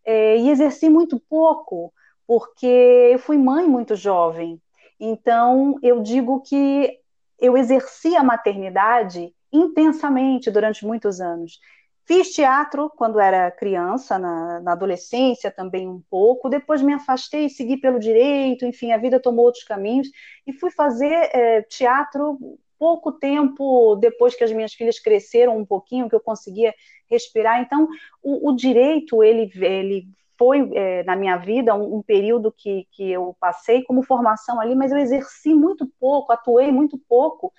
é, 0.06 0.38
e 0.38 0.50
exerci 0.50 0.90
muito 0.90 1.20
pouco, 1.20 1.94
porque 2.28 2.66
eu 3.12 3.20
fui 3.20 3.38
mãe 3.38 3.68
muito 3.68 3.96
jovem. 3.96 4.62
Então, 5.00 5.78
eu 5.82 6.02
digo 6.02 6.42
que 6.42 7.00
eu 7.40 7.58
exerci 7.58 8.16
a 8.16 8.24
maternidade 8.24 9.34
intensamente 9.52 10.50
durante 10.50 10.86
muitos 10.86 11.22
anos. 11.22 11.60
Fiz 12.06 12.34
teatro 12.34 12.92
quando 12.98 13.20
era 13.20 13.50
criança, 13.50 14.20
na, 14.20 14.60
na, 14.60 14.74
adolescência 14.74 15.50
também 15.50 15.88
um 15.88 16.02
pouco, 16.10 16.50
depois 16.50 16.82
me 16.82 16.94
afastei, 16.94 17.48
segui 17.48 17.78
pelo 17.78 17.98
direito, 17.98 18.66
enfim, 18.66 18.92
a 18.92 18.98
vida 18.98 19.22
tomou 19.22 19.46
outros 19.46 19.64
caminhos, 19.64 20.10
e 20.46 20.52
fui 20.52 20.70
fazer 20.70 21.14
é, 21.34 21.62
teatro 21.62 22.38
pouco 22.84 23.14
tempo 23.14 23.96
depois 23.96 24.36
que 24.36 24.44
as 24.44 24.52
minhas 24.52 24.74
filhas 24.74 25.00
cresceram 25.00 25.58
um 25.58 25.66
pouquinho, 25.66 26.10
que 26.10 26.16
eu 26.16 26.20
conseguia 26.20 26.76
respirar. 27.10 27.62
Então, 27.62 27.88
o, 28.22 28.50
o 28.50 28.54
direito, 28.54 29.24
ele, 29.24 29.50
ele 29.56 30.06
foi, 30.38 30.70
é, 30.74 31.02
na 31.04 31.16
minha 31.16 31.38
vida, 31.38 31.74
um, 31.74 31.96
um, 31.96 32.02
período 32.02 32.52
que, 32.52 32.86
que 32.92 33.10
eu 33.10 33.38
passei 33.40 33.84
como 33.84 34.04
formação 34.04 34.60
ali, 34.60 34.76
mas 34.76 34.92
eu 34.92 34.98
exerci 34.98 35.54
muito 35.56 35.90
pouco, 35.98 36.34
atuei 36.34 36.74
muito 36.74 36.98
pouco 37.08 37.54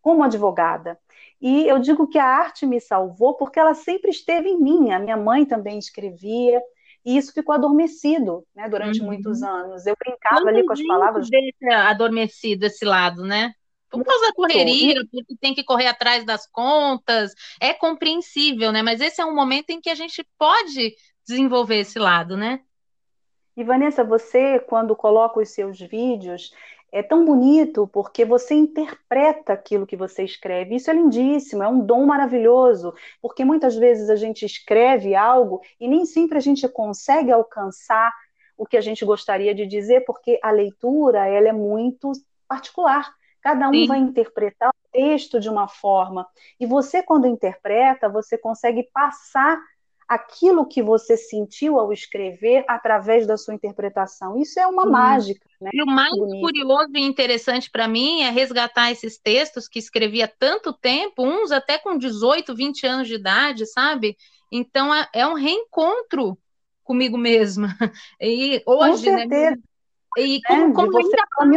como 0.00 0.22
advogada. 0.22 0.96
E 1.42 1.66
eu 1.66 1.80
digo 1.80 2.06
que 2.06 2.18
a 2.18 2.24
arte 2.24 2.64
me 2.64 2.80
salvou 2.80 3.34
porque 3.34 3.58
ela 3.58 3.74
sempre 3.74 4.10
esteve 4.10 4.48
em 4.48 4.60
mim. 4.60 4.92
A 4.92 5.00
minha 5.00 5.16
mãe 5.16 5.44
também 5.44 5.80
escrevia, 5.80 6.62
e 7.04 7.16
isso 7.16 7.32
ficou 7.32 7.56
adormecido 7.56 8.44
né, 8.54 8.68
durante 8.68 9.00
uhum. 9.00 9.06
muitos 9.06 9.42
anos. 9.42 9.84
Eu 9.84 9.96
brincava 9.98 10.48
ali 10.48 10.64
com 10.64 10.72
as 10.72 10.86
palavras. 10.86 11.28
Adormecido 11.88 12.66
esse 12.66 12.84
lado, 12.84 13.24
né? 13.24 13.52
Por 13.90 14.04
causa 14.04 14.26
da 14.26 14.32
correria, 14.32 15.02
porque 15.10 15.36
tem 15.40 15.54
que 15.54 15.64
correr 15.64 15.88
atrás 15.88 16.24
das 16.24 16.46
contas, 16.46 17.34
é 17.60 17.72
compreensível, 17.72 18.70
né? 18.70 18.82
Mas 18.82 19.00
esse 19.00 19.20
é 19.20 19.24
um 19.24 19.34
momento 19.34 19.70
em 19.70 19.80
que 19.80 19.90
a 19.90 19.94
gente 19.94 20.24
pode 20.38 20.94
desenvolver 21.26 21.80
esse 21.80 21.98
lado, 21.98 22.36
né? 22.36 22.60
E 23.56 23.64
Vanessa, 23.64 24.04
você, 24.04 24.60
quando 24.60 24.94
coloca 24.94 25.40
os 25.40 25.50
seus 25.50 25.80
vídeos, 25.80 26.52
é 26.92 27.02
tão 27.02 27.24
bonito 27.24 27.88
porque 27.92 28.24
você 28.24 28.54
interpreta 28.54 29.52
aquilo 29.52 29.86
que 29.86 29.96
você 29.96 30.24
escreve. 30.24 30.76
Isso 30.76 30.90
é 30.90 30.94
lindíssimo, 30.94 31.62
é 31.62 31.68
um 31.68 31.80
dom 31.80 32.06
maravilhoso, 32.06 32.94
porque 33.20 33.44
muitas 33.44 33.76
vezes 33.76 34.10
a 34.10 34.16
gente 34.16 34.44
escreve 34.44 35.14
algo 35.14 35.60
e 35.78 35.88
nem 35.88 36.04
sempre 36.04 36.38
a 36.38 36.40
gente 36.40 36.66
consegue 36.68 37.30
alcançar 37.30 38.12
o 38.56 38.66
que 38.66 38.76
a 38.76 38.80
gente 38.80 39.04
gostaria 39.04 39.54
de 39.54 39.66
dizer, 39.66 40.04
porque 40.04 40.38
a 40.42 40.50
leitura 40.50 41.26
ela 41.26 41.48
é 41.48 41.52
muito 41.52 42.12
particular. 42.48 43.14
Cada 43.42 43.68
um 43.68 43.72
Sim. 43.72 43.86
vai 43.86 43.98
interpretar 43.98 44.70
o 44.70 44.88
texto 44.92 45.40
de 45.40 45.48
uma 45.48 45.68
forma. 45.68 46.26
E 46.58 46.66
você, 46.66 47.02
quando 47.02 47.26
interpreta, 47.26 48.08
você 48.08 48.36
consegue 48.36 48.88
passar 48.92 49.58
aquilo 50.10 50.66
que 50.66 50.82
você 50.82 51.16
sentiu 51.16 51.78
ao 51.78 51.92
escrever 51.92 52.64
através 52.66 53.28
da 53.28 53.36
sua 53.36 53.54
interpretação. 53.54 54.36
Isso 54.36 54.58
é 54.58 54.66
uma 54.66 54.84
mágica. 54.84 55.48
Né? 55.60 55.70
E 55.72 55.80
o 55.80 55.86
mais 55.86 56.10
Bonito. 56.10 56.40
curioso 56.40 56.90
e 56.96 57.00
interessante 57.00 57.70
para 57.70 57.86
mim 57.86 58.22
é 58.22 58.30
resgatar 58.30 58.90
esses 58.90 59.16
textos 59.18 59.68
que 59.68 59.78
escrevi 59.78 60.20
há 60.20 60.26
tanto 60.26 60.72
tempo, 60.72 61.22
uns 61.24 61.52
até 61.52 61.78
com 61.78 61.96
18, 61.96 62.56
20 62.56 62.86
anos 62.88 63.06
de 63.06 63.14
idade, 63.14 63.66
sabe? 63.66 64.16
Então 64.50 64.92
é, 64.92 65.08
é 65.14 65.24
um 65.24 65.34
reencontro 65.34 66.36
comigo 66.82 67.16
mesma. 67.16 67.68
E 68.20 68.62
hoje, 68.66 69.04
com 69.04 69.12
né, 69.12 69.28
certeza. 69.28 69.50
né? 69.50 69.62
E 70.18 70.40
como, 70.42 70.64
é, 70.64 70.74
como 70.74 70.98
ainda 70.98 71.24
fala 71.36 71.50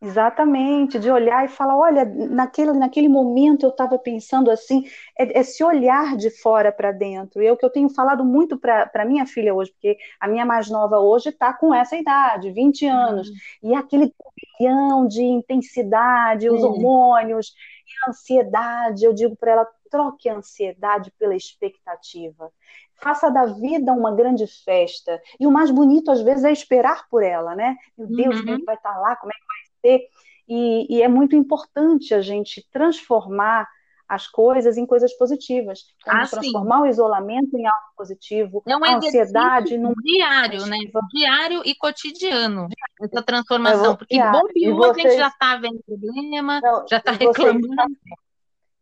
Exatamente, 0.00 0.96
de 0.96 1.10
olhar 1.10 1.44
e 1.44 1.48
falar, 1.48 1.76
olha, 1.76 2.04
naquele, 2.04 2.72
naquele 2.72 3.08
momento 3.08 3.64
eu 3.64 3.70
estava 3.70 3.98
pensando 3.98 4.48
assim, 4.48 4.84
é, 5.18 5.40
é, 5.40 5.42
se 5.42 5.64
olhar 5.64 6.16
de 6.16 6.30
fora 6.30 6.70
para 6.70 6.92
dentro. 6.92 7.42
E 7.42 7.46
é 7.46 7.52
o 7.52 7.56
que 7.56 7.64
eu 7.64 7.70
tenho 7.70 7.88
falado 7.88 8.24
muito 8.24 8.56
para 8.56 9.04
minha 9.04 9.26
filha 9.26 9.52
hoje, 9.52 9.72
porque 9.72 9.98
a 10.20 10.28
minha 10.28 10.46
mais 10.46 10.70
nova 10.70 11.00
hoje 11.00 11.30
está 11.30 11.52
com 11.52 11.74
essa 11.74 11.96
idade, 11.96 12.52
20 12.52 12.86
anos, 12.86 13.28
uhum. 13.28 13.72
e 13.72 13.74
aquele 13.74 14.12
turbilhão 14.12 15.08
de 15.08 15.22
intensidade, 15.22 16.48
os 16.48 16.62
uhum. 16.62 16.70
hormônios, 16.70 17.52
e 17.88 18.06
a 18.06 18.10
ansiedade, 18.10 19.04
eu 19.04 19.12
digo 19.12 19.34
para 19.34 19.50
ela, 19.50 19.68
troque 19.90 20.28
a 20.28 20.36
ansiedade 20.36 21.10
pela 21.18 21.34
expectativa. 21.34 22.52
Faça 23.00 23.30
da 23.30 23.46
vida 23.46 23.92
uma 23.92 24.14
grande 24.14 24.46
festa. 24.46 25.20
E 25.38 25.46
o 25.46 25.50
mais 25.50 25.70
bonito, 25.70 26.10
às 26.10 26.20
vezes, 26.20 26.44
é 26.44 26.52
esperar 26.52 27.08
por 27.08 27.22
ela, 27.22 27.54
né? 27.54 27.76
Meu 27.96 28.06
Deus, 28.08 28.36
uhum. 28.36 28.42
como 28.42 28.54
é 28.54 28.58
que 28.58 28.64
vai 28.64 28.74
estar 28.74 28.92
tá 28.92 28.98
lá? 28.98 29.16
Como 29.16 29.32
é 29.32 29.34
que 29.34 29.46
vai 29.46 29.47
ter. 29.82 30.08
E, 30.48 30.86
e, 30.88 31.02
é 31.02 31.08
muito 31.08 31.36
importante 31.36 32.14
a 32.14 32.22
gente 32.22 32.66
transformar 32.70 33.68
as 34.08 34.26
coisas 34.26 34.78
em 34.78 34.86
coisas 34.86 35.12
positivas. 35.18 35.84
ah, 36.06 36.26
transformar 36.26 36.76
sim. 36.76 36.82
o 36.82 36.86
isolamento 36.86 37.58
em 37.58 37.66
algo 37.66 37.88
positivo, 37.94 38.62
é 38.66 38.74
um 38.74 38.82
a 38.82 38.96
ansiedade 38.96 39.76
num 39.76 39.92
diário, 40.02 40.64
né? 40.64 40.78
Diário 41.12 41.62
e 41.64 41.74
cotidiano 41.74 42.68
essa 43.02 43.22
transformação. 43.22 43.96
Porque 43.96 44.14
diário. 44.14 44.40
bom 44.40 44.46
que 44.48 44.72
vocês... 44.72 45.04
a 45.04 45.08
gente 45.10 45.18
já 45.18 45.28
está 45.28 45.56
vendo 45.56 45.80
problema, 45.84 46.60
Não, 46.62 46.86
já 46.88 46.96
está 46.96 47.12
reclamando. 47.12 47.96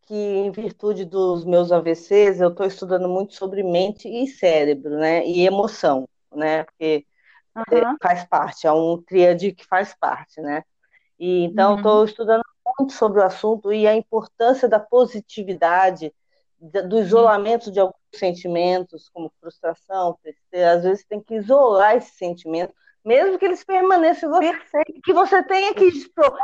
Que 0.03 0.15
em 0.15 0.53
virtude 0.53 1.05
dos 1.05 1.45
meus 1.45 1.73
AVCs, 1.73 2.41
eu 2.41 2.51
estou 2.51 2.65
estudando 2.65 3.09
muito 3.09 3.35
sobre 3.35 3.65
mente 3.65 4.09
e 4.09 4.29
cérebro, 4.29 4.97
né? 4.97 5.27
E 5.27 5.45
emoção, 5.45 6.09
né? 6.33 6.63
Porque 6.63 7.05
uhum. 7.57 7.97
faz 8.01 8.25
parte, 8.25 8.69
é 8.69 8.73
um 8.73 9.03
tríade 9.03 9.51
que 9.51 9.67
faz 9.67 9.93
parte, 9.99 10.41
né? 10.41 10.63
E 11.19 11.45
então 11.45 11.77
estou 11.77 11.99
uhum. 11.99 12.05
estudando 12.05 12.43
muito 12.79 12.93
sobre 12.93 13.21
o 13.21 13.25
assunto 13.25 13.73
e 13.73 13.87
a 13.87 13.95
importância 13.95 14.69
da 14.69 14.79
positividade, 14.79 16.13
do 16.61 16.99
isolamento 16.99 17.71
de 17.71 17.81
alguns 17.81 17.97
sentimentos, 18.15 19.09
como 19.11 19.33
frustração, 19.41 20.19
tristeza. 20.23 20.71
Às 20.73 20.85
vezes 20.85 21.05
tem 21.05 21.21
que 21.21 21.35
isolar 21.35 21.97
esse 21.97 22.17
sentimento, 22.17 22.75
mesmo 23.05 23.39
que 23.39 23.45
eles 23.45 23.63
permaneçam 23.63 24.31
você, 24.31 24.51
perfeito. 24.51 25.01
que 25.05 25.13
você 25.13 25.43
tenha 25.45 25.73
que 25.73 25.85
expor. 25.85 26.37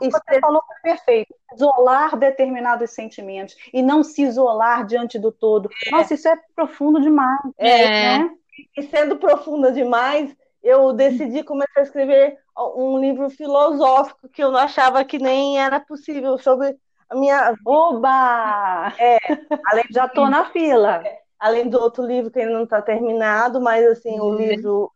Você 0.00 0.40
falou 0.40 0.62
perfeito. 0.82 1.34
Isolar 1.52 2.16
determinados 2.16 2.90
sentimentos 2.90 3.56
e 3.72 3.82
não 3.82 4.04
se 4.04 4.22
isolar 4.22 4.86
diante 4.86 5.18
do 5.18 5.32
todo. 5.32 5.68
É. 5.86 5.90
Nossa, 5.90 6.14
isso 6.14 6.28
é 6.28 6.38
profundo 6.54 7.00
demais. 7.00 7.40
É. 7.58 8.18
Né? 8.18 8.30
E 8.76 8.82
sendo 8.84 9.16
profunda 9.16 9.72
demais, 9.72 10.34
eu 10.64 10.92
decidi 10.94 11.44
começar 11.44 11.80
a 11.80 11.82
escrever 11.82 12.38
um 12.74 12.98
livro 12.98 13.28
filosófico 13.28 14.28
que 14.30 14.42
eu 14.42 14.50
não 14.50 14.58
achava 14.58 15.04
que 15.04 15.18
nem 15.18 15.60
era 15.60 15.78
possível 15.78 16.38
sobre 16.38 16.74
a 17.08 17.14
minha. 17.14 17.54
Oba! 17.66 18.94
É, 18.98 19.18
além 19.66 19.84
já 19.90 20.06
estou 20.06 20.28
na 20.30 20.46
fila. 20.46 21.02
É, 21.04 21.18
além 21.38 21.68
do 21.68 21.78
outro 21.78 22.04
livro 22.04 22.30
que 22.30 22.40
ainda 22.40 22.54
não 22.54 22.64
está 22.64 22.80
terminado, 22.80 23.60
mas 23.60 23.86
assim, 23.86 24.18
o 24.18 24.24
uhum. 24.24 24.36
livro 24.36 24.90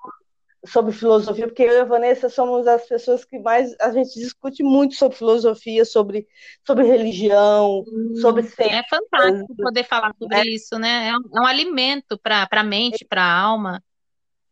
sobre 0.66 0.92
filosofia, 0.92 1.46
porque 1.46 1.62
eu 1.62 1.72
e 1.72 1.80
a 1.80 1.84
Vanessa 1.84 2.28
somos 2.28 2.66
as 2.66 2.86
pessoas 2.86 3.24
que 3.24 3.38
mais 3.38 3.74
a 3.80 3.92
gente 3.92 4.18
discute 4.18 4.62
muito 4.62 4.94
sobre 4.94 5.16
filosofia, 5.16 5.84
sobre, 5.84 6.26
sobre 6.66 6.84
religião, 6.84 7.84
hum, 7.86 8.16
sobre 8.16 8.42
ciência. 8.42 8.80
É 8.80 8.82
fantástico 8.88 9.54
poder 9.56 9.84
falar 9.84 10.14
sobre 10.18 10.36
é. 10.36 10.42
isso, 10.46 10.78
né? 10.78 11.08
É 11.08 11.12
um, 11.12 11.38
é 11.38 11.40
um 11.42 11.46
alimento 11.46 12.18
para 12.18 12.48
a 12.50 12.64
mente, 12.64 13.04
para 13.04 13.22
a 13.22 13.40
alma. 13.40 13.82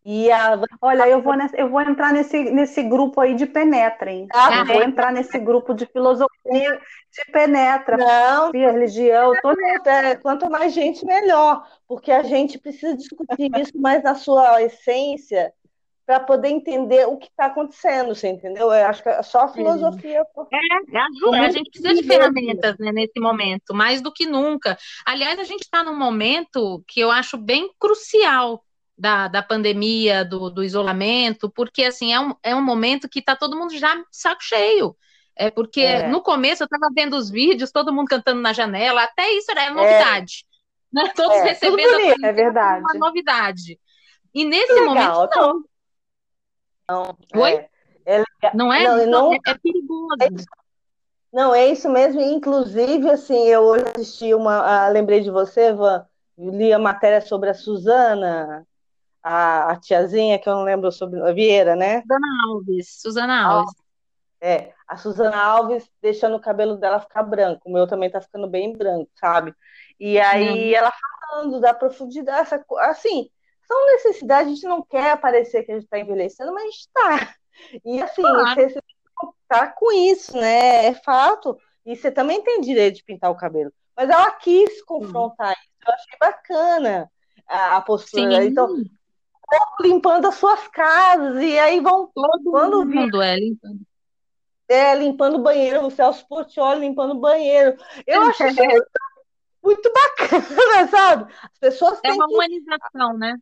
E 0.08 0.30
a... 0.30 0.56
Olha, 0.80 1.08
eu 1.08 1.20
vou, 1.20 1.34
nessa, 1.34 1.56
eu 1.56 1.68
vou 1.68 1.80
entrar 1.80 2.12
nesse, 2.12 2.44
nesse 2.44 2.80
grupo 2.84 3.20
aí 3.20 3.34
de 3.34 3.44
penetrem. 3.44 4.28
Ah, 4.32 4.60
eu 4.60 4.66
vou 4.66 4.82
entrar 4.84 5.12
nesse 5.12 5.36
grupo 5.36 5.75
de 5.75 5.84
filosofia 5.84 6.80
de 7.10 7.32
penetra. 7.32 7.96
Não, 7.96 8.52
religião, 8.52 9.32
tô... 9.42 9.50
é, 9.90 10.14
quanto 10.14 10.48
mais 10.48 10.72
gente, 10.72 11.04
melhor. 11.04 11.66
Porque 11.88 12.12
a 12.12 12.22
gente 12.22 12.56
precisa 12.56 12.96
discutir 12.96 13.50
isso 13.58 13.76
mais 13.80 14.04
na 14.04 14.14
sua 14.14 14.62
essência 14.62 15.52
para 16.06 16.20
poder 16.20 16.50
entender 16.50 17.04
o 17.08 17.16
que 17.16 17.26
está 17.26 17.46
acontecendo, 17.46 18.14
você 18.14 18.28
entendeu? 18.28 18.72
Eu 18.72 18.86
acho 18.86 19.02
que 19.02 19.08
é 19.08 19.20
só 19.25 19.40
a 19.40 19.48
filosofia. 19.48 20.25
É, 20.52 20.98
ajuda. 20.98 21.40
A 21.40 21.50
gente 21.50 21.68
precisa 21.68 22.00
de 22.00 22.04
ferramentas 22.04 22.78
né, 22.78 22.92
nesse 22.92 23.18
momento, 23.18 23.75
mais 23.75 24.00
do 24.00 24.12
que 24.12 24.25
nunca. 24.25 24.78
Aliás, 25.04 25.36
a 25.40 25.44
gente 25.44 25.62
está 25.62 25.82
num 25.82 25.98
momento 25.98 26.80
que 26.86 27.00
eu 27.00 27.10
acho 27.10 27.36
bem 27.36 27.68
crucial 27.76 28.62
da, 28.97 29.29
da 29.29 29.43
pandemia, 29.43 30.25
do, 30.25 30.49
do 30.49 30.65
isolamento, 30.65 31.50
porque 31.50 31.85
assim 31.85 32.12
é 32.12 32.21
um, 32.21 32.35
é 32.43 32.55
um 32.55 32.62
momento 32.62 33.09
que 33.09 33.19
está 33.19 33.37
todo 33.37 33.57
mundo 33.57 33.76
já 33.76 33.95
de 33.95 34.05
saco 34.11 34.43
cheio. 34.43 34.97
É 35.37 35.50
porque 35.50 35.83
é. 35.83 36.09
no 36.09 36.23
começo 36.23 36.62
eu 36.62 36.65
estava 36.65 36.88
vendo 36.95 37.15
os 37.15 37.29
vídeos, 37.29 37.71
todo 37.71 37.93
mundo 37.93 38.09
cantando 38.09 38.41
na 38.41 38.55
janela, 38.55 39.03
até 39.03 39.31
isso 39.33 39.50
era 39.50 39.71
novidade. 39.71 40.47
É. 40.50 40.57
Né? 40.95 41.12
Todos 41.15 41.37
é, 41.37 41.43
recebendo 41.43 42.25
é 42.25 42.33
verdade. 42.33 42.81
uma 42.81 42.95
novidade. 42.95 43.79
E 44.35 44.45
nesse 44.45 44.81
momento, 44.81 45.29
não. 45.37 45.65
não. 46.88 47.19
Oi? 47.35 47.67
É, 48.07 48.23
é 48.43 48.55
não 48.55 48.73
é? 48.73 48.85
Não, 48.85 49.07
não, 49.07 49.33
é, 49.35 49.38
é 49.47 49.55
perigoso. 49.59 50.47
Não, 51.33 51.55
é 51.55 51.67
isso 51.67 51.91
mesmo. 51.91 52.21
Inclusive, 52.21 53.11
assim, 53.11 53.47
eu 53.47 53.62
hoje 53.62 53.85
assisti 53.95 54.33
uma. 54.33 54.57
Ah, 54.61 54.88
lembrei 54.88 55.21
de 55.21 55.31
você, 55.31 55.73
Van, 55.73 56.07
li 56.38 56.73
a 56.73 56.79
matéria 56.79 57.21
sobre 57.21 57.50
a 57.50 57.55
Suzana, 57.55 58.67
a, 59.28 59.73
a, 59.73 59.76
tiazinha, 59.80 60.38
que 60.38 60.49
eu 60.49 60.54
não 60.54 60.62
lembro 60.62 60.92
sobre 60.92 61.21
a 61.21 61.33
Vieira, 61.33 61.75
né? 61.75 62.00
Suzana 62.02 62.26
Alves, 62.47 63.00
Suzana 63.00 63.45
Alves. 63.45 63.75
É, 64.40 64.73
a 64.87 64.97
Suzana 64.97 65.37
Alves 65.37 65.90
deixando 66.00 66.37
o 66.37 66.40
cabelo 66.40 66.76
dela 66.76 67.00
ficar 67.00 67.25
branco, 67.25 67.68
o 67.68 67.73
meu 67.73 67.88
também 67.88 68.09
tá 68.09 68.21
ficando 68.21 68.47
bem 68.47 68.73
branco, 68.73 69.11
sabe? 69.16 69.52
E 69.99 70.21
aí 70.21 70.73
ela 70.73 70.92
falando 71.28 71.59
da 71.59 71.75
profundidade, 71.75 72.42
essa, 72.42 72.64
assim, 72.83 73.28
são 73.66 73.87
necessidades, 73.87 74.52
a 74.52 74.54
gente 74.54 74.68
não 74.68 74.80
quer 74.80 75.11
aparecer 75.11 75.64
que 75.64 75.73
a 75.73 75.75
gente 75.75 75.85
está 75.85 75.99
envelhecendo, 75.99 76.54
mas 76.54 76.62
a 76.62 76.66
gente 76.66 76.78
está. 76.78 77.35
E 77.85 78.00
assim, 78.00 78.23
claro. 78.23 78.54
você, 78.54 78.80
tá 79.49 79.66
com 79.66 79.90
isso, 79.90 80.37
né? 80.37 80.87
É 80.87 80.95
fato. 80.95 81.59
E 81.85 81.97
você 81.97 82.12
também 82.12 82.42
tem 82.45 82.61
direito 82.61 82.97
de 82.97 83.04
pintar 83.04 83.30
o 83.30 83.37
cabelo. 83.37 83.73
Mas 83.97 84.09
ela 84.09 84.30
quis 84.33 84.83
confrontar 84.83 85.52
isso, 85.52 85.88
eu 85.88 85.95
achei 85.95 86.18
bacana 86.21 87.11
a, 87.49 87.76
a 87.78 87.80
postura. 87.80 88.42
Sim. 88.42 88.49
Então, 88.49 88.68
limpando 89.81 90.26
as 90.26 90.35
suas 90.35 90.67
casas, 90.69 91.43
e 91.43 91.59
aí 91.59 91.81
vão 91.81 92.11
todo 92.15 92.50
quando 92.50 92.87
mundo 92.87 93.23
é 93.23 93.37
limpando. 93.37 93.81
É, 94.69 94.95
limpando 94.95 95.37
o 95.37 95.43
banheiro, 95.43 95.87
o 95.87 95.91
Celso 95.91 96.26
Portioli 96.26 96.81
limpando 96.81 97.12
o 97.12 97.21
banheiro. 97.21 97.76
Eu 98.07 98.23
acho 98.23 98.43
é. 98.43 98.53
muito 99.62 99.93
bacana, 99.93 100.88
sabe? 100.91 101.33
As 101.43 101.59
pessoas 101.59 102.00
É 102.03 102.12
uma 102.12 102.26
que... 102.26 102.35
humanização, 102.35 103.17
né? 103.17 103.37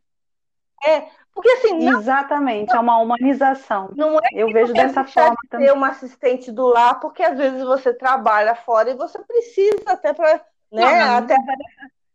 É, 0.85 1.07
porque 1.33 1.49
assim. 1.49 1.79
Não... 1.79 1.99
Exatamente, 1.99 2.75
é 2.75 2.79
uma 2.79 2.97
humanização. 2.99 3.89
Não 3.95 4.19
é 4.19 4.29
Eu 4.33 4.51
vejo 4.51 4.73
dessa 4.73 5.03
forma 5.03 5.35
de 5.43 5.49
também. 5.49 5.67
ter 5.67 5.73
uma 5.73 5.89
assistente 5.89 6.51
do 6.51 6.67
lar, 6.67 6.99
porque 6.99 7.23
às 7.23 7.37
vezes 7.37 7.63
você 7.63 7.91
trabalha 7.91 8.53
fora 8.55 8.91
e 8.91 8.95
você 8.95 9.17
precisa 9.23 9.83
até 9.87 10.13
para. 10.13 10.45
Né, 10.71 10.81
não, 10.81 11.17
até 11.17 11.35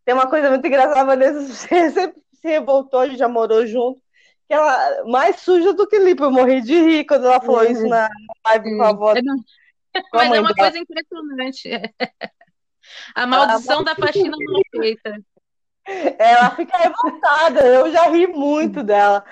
tem 0.04 0.14
uma 0.14 0.28
coisa 0.28 0.50
muito 0.50 0.66
engraçada, 0.66 1.04
Vanessa 1.04 1.40
sempre 1.52 2.22
se 2.40 2.48
revoltou, 2.48 3.00
a 3.00 3.06
gente 3.06 3.18
já 3.18 3.28
morou 3.28 3.66
junto. 3.66 4.00
Que 4.48 4.54
ela 4.54 5.04
mais 5.04 5.36
suja 5.40 5.72
do 5.72 5.86
que 5.86 5.98
limpa. 5.98 6.24
Eu 6.24 6.32
morri 6.32 6.60
de 6.60 6.74
rir 6.74 7.04
quando 7.04 7.26
ela 7.26 7.40
falou 7.40 7.64
isso 7.64 7.86
na 7.86 8.08
live 8.46 8.76
com 8.76 8.82
a 8.82 8.88
avó. 8.88 9.14
É, 9.14 9.20
Mas 10.12 10.32
é 10.32 10.40
uma 10.40 10.52
dela. 10.52 10.70
coisa 10.70 10.78
impressionante. 10.78 11.70
A 13.14 13.26
maldição 13.26 13.84
da 13.84 13.94
faxina 13.94 14.36
mal 14.36 14.62
feita. 14.76 15.20
Ela 16.18 16.50
fica 16.50 16.76
revoltada, 16.76 17.66
eu 17.66 17.90
já 17.90 18.06
ri 18.08 18.26
muito 18.26 18.82
dela 18.82 19.24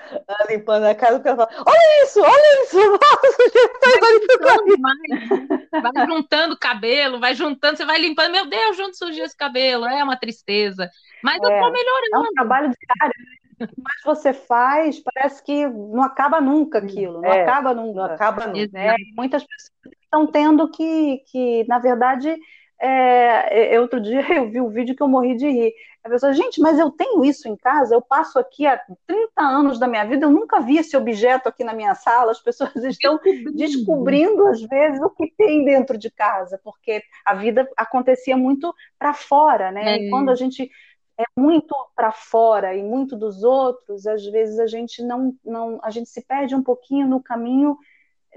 limpando 0.49 0.85
a 0.85 0.95
casa, 0.95 1.13
porque 1.13 1.29
ela 1.29 1.47
fala: 1.47 1.63
Olha 1.65 2.03
isso, 2.03 2.19
olha 2.21 2.63
isso, 2.63 2.77
vai, 5.71 5.81
vai 5.93 6.07
juntando 6.07 6.57
cabelo, 6.57 7.19
vai 7.19 7.33
juntando, 7.33 7.77
você 7.77 7.85
vai 7.85 7.99
limpando, 7.99 8.31
meu 8.31 8.49
Deus, 8.49 8.75
junto 8.75 8.97
surgiu 8.97 9.25
esse 9.25 9.37
cabelo, 9.37 9.85
é 9.85 10.03
uma 10.03 10.17
tristeza. 10.17 10.89
Mas 11.23 11.41
é, 11.41 11.45
eu 11.45 11.49
tô 11.49 11.71
melhorando. 11.71 12.15
É 12.15 12.19
um 12.19 12.33
trabalho 12.33 12.71
diário, 12.71 13.13
né? 13.19 13.39
mas 13.77 14.01
você 14.03 14.33
faz, 14.33 14.99
parece 14.99 15.43
que 15.43 15.67
não 15.67 16.01
acaba 16.01 16.39
nunca 16.39 16.79
aquilo, 16.79 17.21
não 17.21 17.29
é, 17.29 17.43
acaba 17.43 17.73
nunca. 17.73 18.07
Não 18.07 18.15
acaba 18.15 18.47
nunca. 18.47 18.69
Né? 18.71 18.95
Muitas 19.15 19.43
pessoas 19.43 19.71
estão 20.01 20.27
tendo 20.27 20.69
que, 20.71 21.21
que 21.27 21.65
na 21.67 21.79
verdade, 21.79 22.35
é, 22.79 23.75
é, 23.75 23.79
outro 23.79 23.99
dia 23.99 24.21
eu 24.33 24.49
vi 24.49 24.61
um 24.61 24.69
vídeo 24.69 24.95
que 24.95 25.03
eu 25.03 25.07
morri 25.07 25.35
de 25.35 25.49
rir. 25.49 25.73
A 26.09 26.13
pessoa, 26.13 26.33
gente, 26.33 26.59
mas 26.59 26.79
eu 26.79 26.89
tenho 26.89 27.23
isso 27.23 27.47
em 27.47 27.55
casa, 27.55 27.93
eu 27.93 28.01
passo 28.01 28.39
aqui 28.39 28.65
há 28.65 28.81
30 29.05 29.41
anos 29.41 29.79
da 29.79 29.87
minha 29.87 30.03
vida, 30.03 30.25
eu 30.25 30.31
nunca 30.31 30.59
vi 30.59 30.77
esse 30.77 30.97
objeto 30.97 31.47
aqui 31.47 31.63
na 31.63 31.73
minha 31.73 31.93
sala, 31.93 32.31
as 32.31 32.41
pessoas 32.41 32.75
estão 32.83 33.19
descobrindo, 33.53 34.47
às 34.47 34.61
vezes, 34.61 34.99
o 35.01 35.09
que 35.11 35.31
tem 35.37 35.63
dentro 35.63 35.97
de 35.97 36.09
casa, 36.09 36.59
porque 36.63 37.03
a 37.23 37.35
vida 37.35 37.69
acontecia 37.77 38.35
muito 38.35 38.73
para 38.97 39.13
fora, 39.13 39.71
né? 39.71 39.97
É. 39.97 40.01
E 40.01 40.09
quando 40.09 40.29
a 40.29 40.35
gente 40.35 40.69
é 41.19 41.25
muito 41.37 41.75
para 41.95 42.11
fora 42.11 42.75
e 42.75 42.81
muito 42.81 43.15
dos 43.15 43.43
outros, 43.43 44.07
às 44.07 44.25
vezes 44.25 44.57
a 44.57 44.65
gente 44.65 45.03
não, 45.03 45.35
não, 45.45 45.79
a 45.83 45.91
gente 45.91 46.09
se 46.09 46.25
perde 46.25 46.55
um 46.55 46.63
pouquinho 46.63 47.07
no 47.07 47.21
caminho 47.21 47.77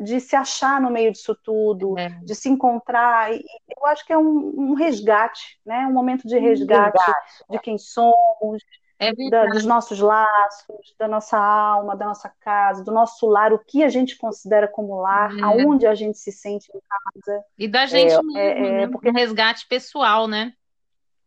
de 0.00 0.20
se 0.20 0.34
achar 0.34 0.80
no 0.80 0.90
meio 0.90 1.12
disso 1.12 1.36
tudo, 1.44 1.98
é. 1.98 2.08
de 2.22 2.34
se 2.34 2.48
encontrar. 2.48 3.32
E 3.32 3.44
eu 3.76 3.86
acho 3.86 4.06
que 4.06 4.12
é 4.12 4.18
um, 4.18 4.52
um 4.56 4.74
resgate, 4.74 5.58
né? 5.64 5.86
Um 5.86 5.92
momento 5.92 6.26
de 6.26 6.38
resgate, 6.38 6.98
resgate. 6.98 7.44
de 7.50 7.58
quem 7.58 7.78
somos, 7.78 8.62
é 8.98 9.12
da, 9.30 9.46
dos 9.46 9.64
nossos 9.64 9.98
laços, 9.98 10.94
da 10.96 11.08
nossa 11.08 11.36
alma, 11.36 11.96
da 11.96 12.06
nossa 12.06 12.32
casa, 12.40 12.84
do 12.84 12.92
nosso 12.92 13.26
lar, 13.26 13.52
o 13.52 13.58
que 13.58 13.82
a 13.82 13.88
gente 13.88 14.16
considera 14.16 14.68
como 14.68 15.00
lar, 15.00 15.36
é. 15.36 15.42
aonde 15.42 15.86
a 15.86 15.94
gente 15.94 16.18
se 16.18 16.30
sente 16.30 16.70
em 16.72 16.80
casa. 16.80 17.44
E 17.58 17.66
da 17.66 17.84
gente 17.84 18.12
é, 18.12 18.22
mesmo, 18.22 18.38
é, 18.38 18.50
é 18.50 18.72
né? 18.72 18.88
porque 18.88 19.10
um 19.10 19.14
resgate 19.14 19.66
pessoal, 19.66 20.28
né? 20.28 20.52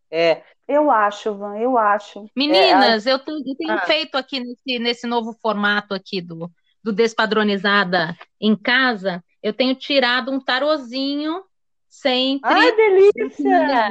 É. 0.09 0.41
Eu 0.67 0.89
acho, 0.89 1.35
Van, 1.35 1.57
eu 1.57 1.77
acho. 1.77 2.25
Meninas, 2.35 3.05
eu 3.05 3.19
tenho, 3.19 3.37
eu 3.45 3.55
tenho 3.55 3.73
ah. 3.73 3.81
feito 3.81 4.15
aqui 4.15 4.39
nesse, 4.39 4.79
nesse 4.79 5.07
novo 5.07 5.33
formato 5.33 5.93
aqui 5.93 6.21
do, 6.21 6.49
do 6.85 6.93
Despadronizada 6.93 8.15
em 8.39 8.55
casa, 8.55 9.23
eu 9.41 9.51
tenho 9.51 9.73
tirado 9.73 10.31
um 10.31 10.39
tarozinho 10.39 11.43
sempre. 11.89 12.53
Ai, 12.53 12.75
delícia! 12.75 13.89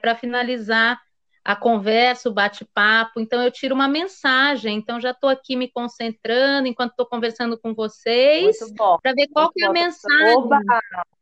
Para 0.00 0.10
é, 0.10 0.14
finalizar 0.16 1.00
a 1.44 1.54
conversa, 1.54 2.28
o 2.28 2.32
bate-papo. 2.32 3.20
Então, 3.20 3.40
eu 3.40 3.52
tiro 3.52 3.72
uma 3.72 3.86
mensagem. 3.86 4.78
Então, 4.78 5.00
já 5.00 5.12
estou 5.12 5.30
aqui 5.30 5.54
me 5.54 5.70
concentrando 5.70 6.66
enquanto 6.66 6.90
estou 6.90 7.06
conversando 7.06 7.56
com 7.56 7.72
vocês, 7.72 8.58
para 9.00 9.12
ver 9.14 9.28
qual 9.32 9.52
que 9.52 9.62
é 9.62 9.68
a 9.68 9.72
mensagem. 9.72 10.42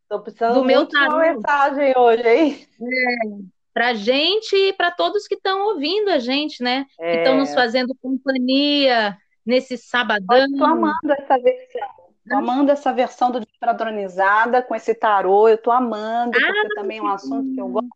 Estou 0.03 0.21
precisando 0.21 0.55
do 0.55 0.65
meu 0.65 0.87
tarô. 0.87 1.17
uma 1.17 1.35
mensagem 1.35 1.93
hoje, 1.95 2.27
hein? 2.27 2.67
É 2.81 3.59
para 3.79 3.91
a 3.91 3.95
gente 3.95 4.57
e 4.57 4.73
para 4.73 4.91
todos 4.91 5.29
que 5.29 5.37
estão 5.37 5.67
ouvindo 5.67 6.09
a 6.09 6.19
gente, 6.19 6.65
né? 6.65 6.85
É. 6.99 7.13
Que 7.13 7.19
estão 7.19 7.37
nos 7.37 7.55
fazendo 7.55 7.95
companhia, 8.03 9.17
nesse 9.49 9.79
sabadão. 9.79 10.37
Estou 10.45 10.67
amando 10.67 11.13
essa 11.19 11.39
versão. 11.39 11.89
Estou 12.23 12.39
amando 12.39 12.71
essa 12.71 12.93
versão 12.93 13.31
do 13.31 13.41
padronizada 13.59 14.63
com 14.63 14.75
esse 14.75 14.95
tarô. 14.95 15.49
Eu 15.49 15.55
estou 15.55 15.73
amando, 15.73 16.37
ah, 16.37 16.47
porque 16.47 16.75
também 16.75 16.99
é 16.99 17.03
um 17.03 17.09
assunto 17.09 17.55
que 17.55 17.61
eu 17.61 17.69
gosto 17.69 17.89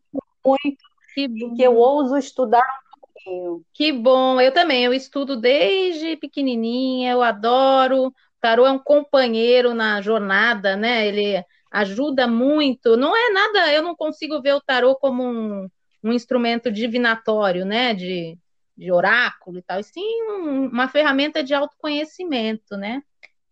muito 0.42 0.82
que 1.14 1.24
e 1.24 1.54
que 1.54 1.62
eu 1.62 1.76
ouso 1.76 2.16
estudar 2.16 2.64
um 2.96 3.00
pouquinho. 3.00 3.64
Que 3.74 3.92
bom, 3.92 4.40
eu 4.40 4.50
também. 4.50 4.82
Eu 4.84 4.94
estudo 4.94 5.36
desde 5.36 6.16
pequenininha, 6.16 7.12
eu 7.12 7.22
adoro. 7.22 8.06
O 8.06 8.14
tarô 8.40 8.64
é 8.64 8.70
um 8.70 8.78
companheiro 8.78 9.74
na 9.74 10.00
jornada, 10.00 10.74
né? 10.74 11.06
Ele 11.06 11.44
ajuda 11.70 12.26
muito. 12.26 12.96
Não 12.96 13.14
é 13.14 13.30
nada, 13.30 13.70
eu 13.74 13.82
não 13.82 13.94
consigo 13.94 14.40
ver 14.40 14.54
o 14.54 14.60
tarô 14.62 14.96
como 14.96 15.22
um, 15.22 15.68
um 16.02 16.12
instrumento 16.12 16.70
divinatório, 16.70 17.66
né? 17.66 17.92
De, 17.92 18.38
de 18.76 18.90
oráculo 18.90 19.58
e 19.58 19.62
tal, 19.62 19.80
e 19.80 19.84
sim 19.84 20.22
um, 20.30 20.66
uma 20.68 20.88
ferramenta 20.88 21.42
de 21.42 21.54
autoconhecimento, 21.54 22.76
né? 22.76 23.02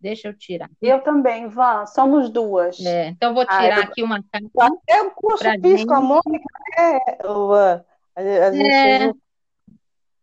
Deixa 0.01 0.29
eu 0.29 0.37
tirar. 0.37 0.71
Eu 0.81 1.03
também, 1.03 1.47
Van, 1.47 1.85
somos 1.85 2.31
duas. 2.31 2.81
É, 2.81 3.09
então 3.09 3.35
vou 3.35 3.45
tirar 3.45 3.77
ah, 3.77 3.81
eu... 3.81 3.83
aqui 3.83 4.03
uma 4.03 4.23
carta. 4.33 4.49
É 4.89 5.03
um 5.03 5.11
curso 5.11 5.45
com 5.87 5.95
a 5.95 6.01
Mônica, 6.01 6.45
né, 6.79 6.99
Van? 7.23 7.85
A, 8.17 8.53
gente, 8.53 8.71
é... 8.71 9.13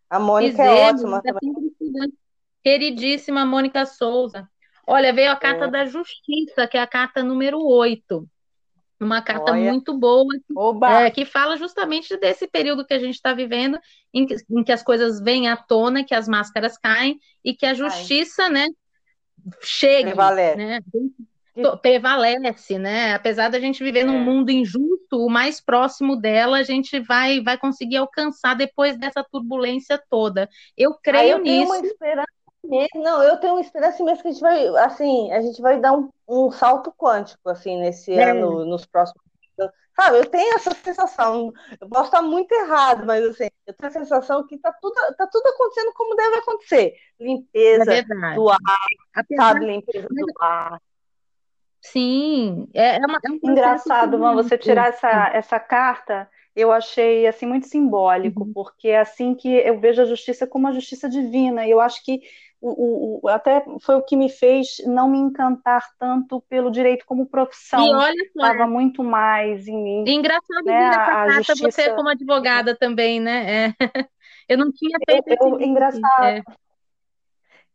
a 0.09 0.19
Mônica 0.19 0.63
Fizemos, 0.63 0.79
é 0.79 0.89
ótima. 0.89 1.21
Tá 1.21 1.33
Queridíssima 2.63 3.45
Mônica 3.45 3.85
Souza. 3.85 4.49
Olha, 4.85 5.13
veio 5.13 5.31
a 5.31 5.35
carta 5.35 5.65
é. 5.65 5.69
da 5.69 5.85
justiça, 5.85 6.67
que 6.67 6.77
é 6.77 6.81
a 6.81 6.87
carta 6.87 7.21
número 7.21 7.59
8. 7.59 8.27
Uma 8.99 9.21
carta 9.21 9.51
Olha. 9.51 9.71
muito 9.71 9.93
boa, 9.93 10.33
é, 11.05 11.11
que 11.11 11.25
fala 11.25 11.57
justamente 11.57 12.17
desse 12.17 12.47
período 12.47 12.85
que 12.85 12.93
a 12.93 12.99
gente 12.99 13.15
está 13.15 13.33
vivendo, 13.33 13.77
em 14.13 14.25
que, 14.25 14.35
em 14.49 14.63
que, 14.63 14.71
as 14.71 14.81
coisas 14.81 15.21
vêm 15.21 15.47
à 15.47 15.55
tona, 15.55 16.03
que 16.03 16.15
as 16.15 16.27
máscaras 16.27 16.77
caem 16.77 17.19
e 17.43 17.53
que 17.53 17.65
a 17.65 17.73
justiça, 17.73 18.43
Ai. 18.43 18.49
né, 18.49 18.67
chegue, 19.61 20.05
prevalece. 20.05 20.55
né, 20.57 20.79
prevalece, 21.81 22.79
né, 22.79 23.13
apesar 23.13 23.49
da 23.49 23.59
gente 23.59 23.83
viver 23.83 24.01
é. 24.01 24.03
num 24.05 24.19
mundo 24.19 24.49
injusto, 24.49 25.17
o 25.17 25.29
mais 25.29 25.61
próximo 25.61 26.15
dela 26.15 26.57
a 26.57 26.63
gente 26.63 26.99
vai, 26.99 27.41
vai 27.41 27.57
conseguir 27.57 27.97
alcançar 27.97 28.55
depois 28.55 28.97
dessa 28.97 29.23
turbulência 29.23 30.01
toda. 30.09 30.49
Eu 30.75 30.95
creio 30.95 31.37
eu 31.37 31.39
nisso. 31.39 31.71
Tenho 31.71 31.81
uma 31.81 31.87
esperança 31.87 32.36
não, 32.95 33.23
eu 33.23 33.37
tenho 33.37 33.53
uma 33.53 33.61
esperança 33.61 34.03
mesmo 34.03 34.21
que 34.21 34.27
a 34.27 34.31
gente 34.31 34.41
vai, 34.41 34.67
assim, 34.77 35.31
a 35.31 35.41
gente 35.41 35.61
vai 35.61 35.79
dar 35.79 35.93
um, 35.93 36.09
um 36.27 36.51
salto 36.51 36.93
quântico, 36.97 37.49
assim, 37.49 37.79
nesse 37.79 38.13
é. 38.13 38.31
ano, 38.31 38.65
nos 38.65 38.85
próximos 38.85 39.23
anos. 39.59 39.73
Sabe, 39.95 40.19
eu 40.19 40.25
tenho 40.25 40.55
essa 40.55 40.71
sensação, 40.75 41.51
eu 41.81 41.89
posso 41.89 42.05
estar 42.05 42.21
muito 42.21 42.51
errado, 42.51 43.05
mas 43.05 43.25
assim, 43.25 43.49
eu 43.65 43.73
tenho 43.73 43.89
a 43.89 43.93
sensação 43.93 44.45
que 44.45 44.57
tá 44.57 44.71
tudo, 44.79 44.93
tá 45.17 45.25
tudo 45.25 45.47
acontecendo 45.47 45.91
como 45.93 46.15
deve 46.15 46.35
acontecer. 46.35 46.93
Limpeza 47.19 47.93
é 47.93 48.03
do 48.35 48.49
ar, 48.49 48.59
Apesar... 49.15 49.53
sabe, 49.53 49.65
limpeza 49.65 50.07
do 50.07 50.25
ar. 50.39 50.79
Sim, 51.81 52.67
é, 52.73 52.97
é, 52.97 52.99
uma, 52.99 53.19
é 53.23 53.29
um 53.29 53.51
engraçado, 53.51 54.17
Van, 54.17 54.35
você 54.35 54.57
tirar 54.57 54.89
essa, 54.89 55.29
essa 55.33 55.59
carta, 55.59 56.29
eu 56.55 56.71
achei 56.71 57.27
assim 57.27 57.45
muito 57.45 57.67
simbólico, 57.67 58.43
uhum. 58.43 58.51
porque 58.51 58.89
é 58.89 58.99
assim 58.99 59.35
que 59.35 59.47
eu 59.47 59.79
vejo 59.79 60.01
a 60.01 60.05
justiça 60.05 60.45
como 60.47 60.67
a 60.67 60.73
justiça 60.73 61.07
divina, 61.07 61.65
e 61.65 61.71
eu 61.71 61.79
acho 61.79 62.03
que 62.03 62.21
o, 62.59 63.19
o, 63.23 63.27
até 63.29 63.63
foi 63.81 63.95
o 63.95 64.01
que 64.01 64.15
me 64.15 64.29
fez 64.29 64.77
não 64.85 65.07
me 65.07 65.17
encantar 65.17 65.83
tanto 65.99 66.41
pelo 66.49 66.71
direito 66.71 67.05
como 67.05 67.27
profissão. 67.27 67.85
E 67.85 67.93
olha 67.93 68.23
Estava 68.23 68.67
muito 68.67 69.03
mais 69.03 69.67
em 69.67 69.81
mim. 69.81 70.03
E 70.07 70.13
engraçado 70.13 70.65
né, 70.65 70.89
carta, 70.89 71.43
justiça... 71.43 71.71
você 71.71 71.93
como 71.93 72.09
advogada 72.09 72.75
também, 72.75 73.19
né? 73.19 73.67
É. 73.67 73.73
Eu 74.49 74.57
não 74.57 74.71
tinha 74.71 74.97
feito 75.05 75.27
eu, 75.27 75.59
eu, 75.59 75.61
Engraçado. 75.61 76.23
É. 76.23 76.41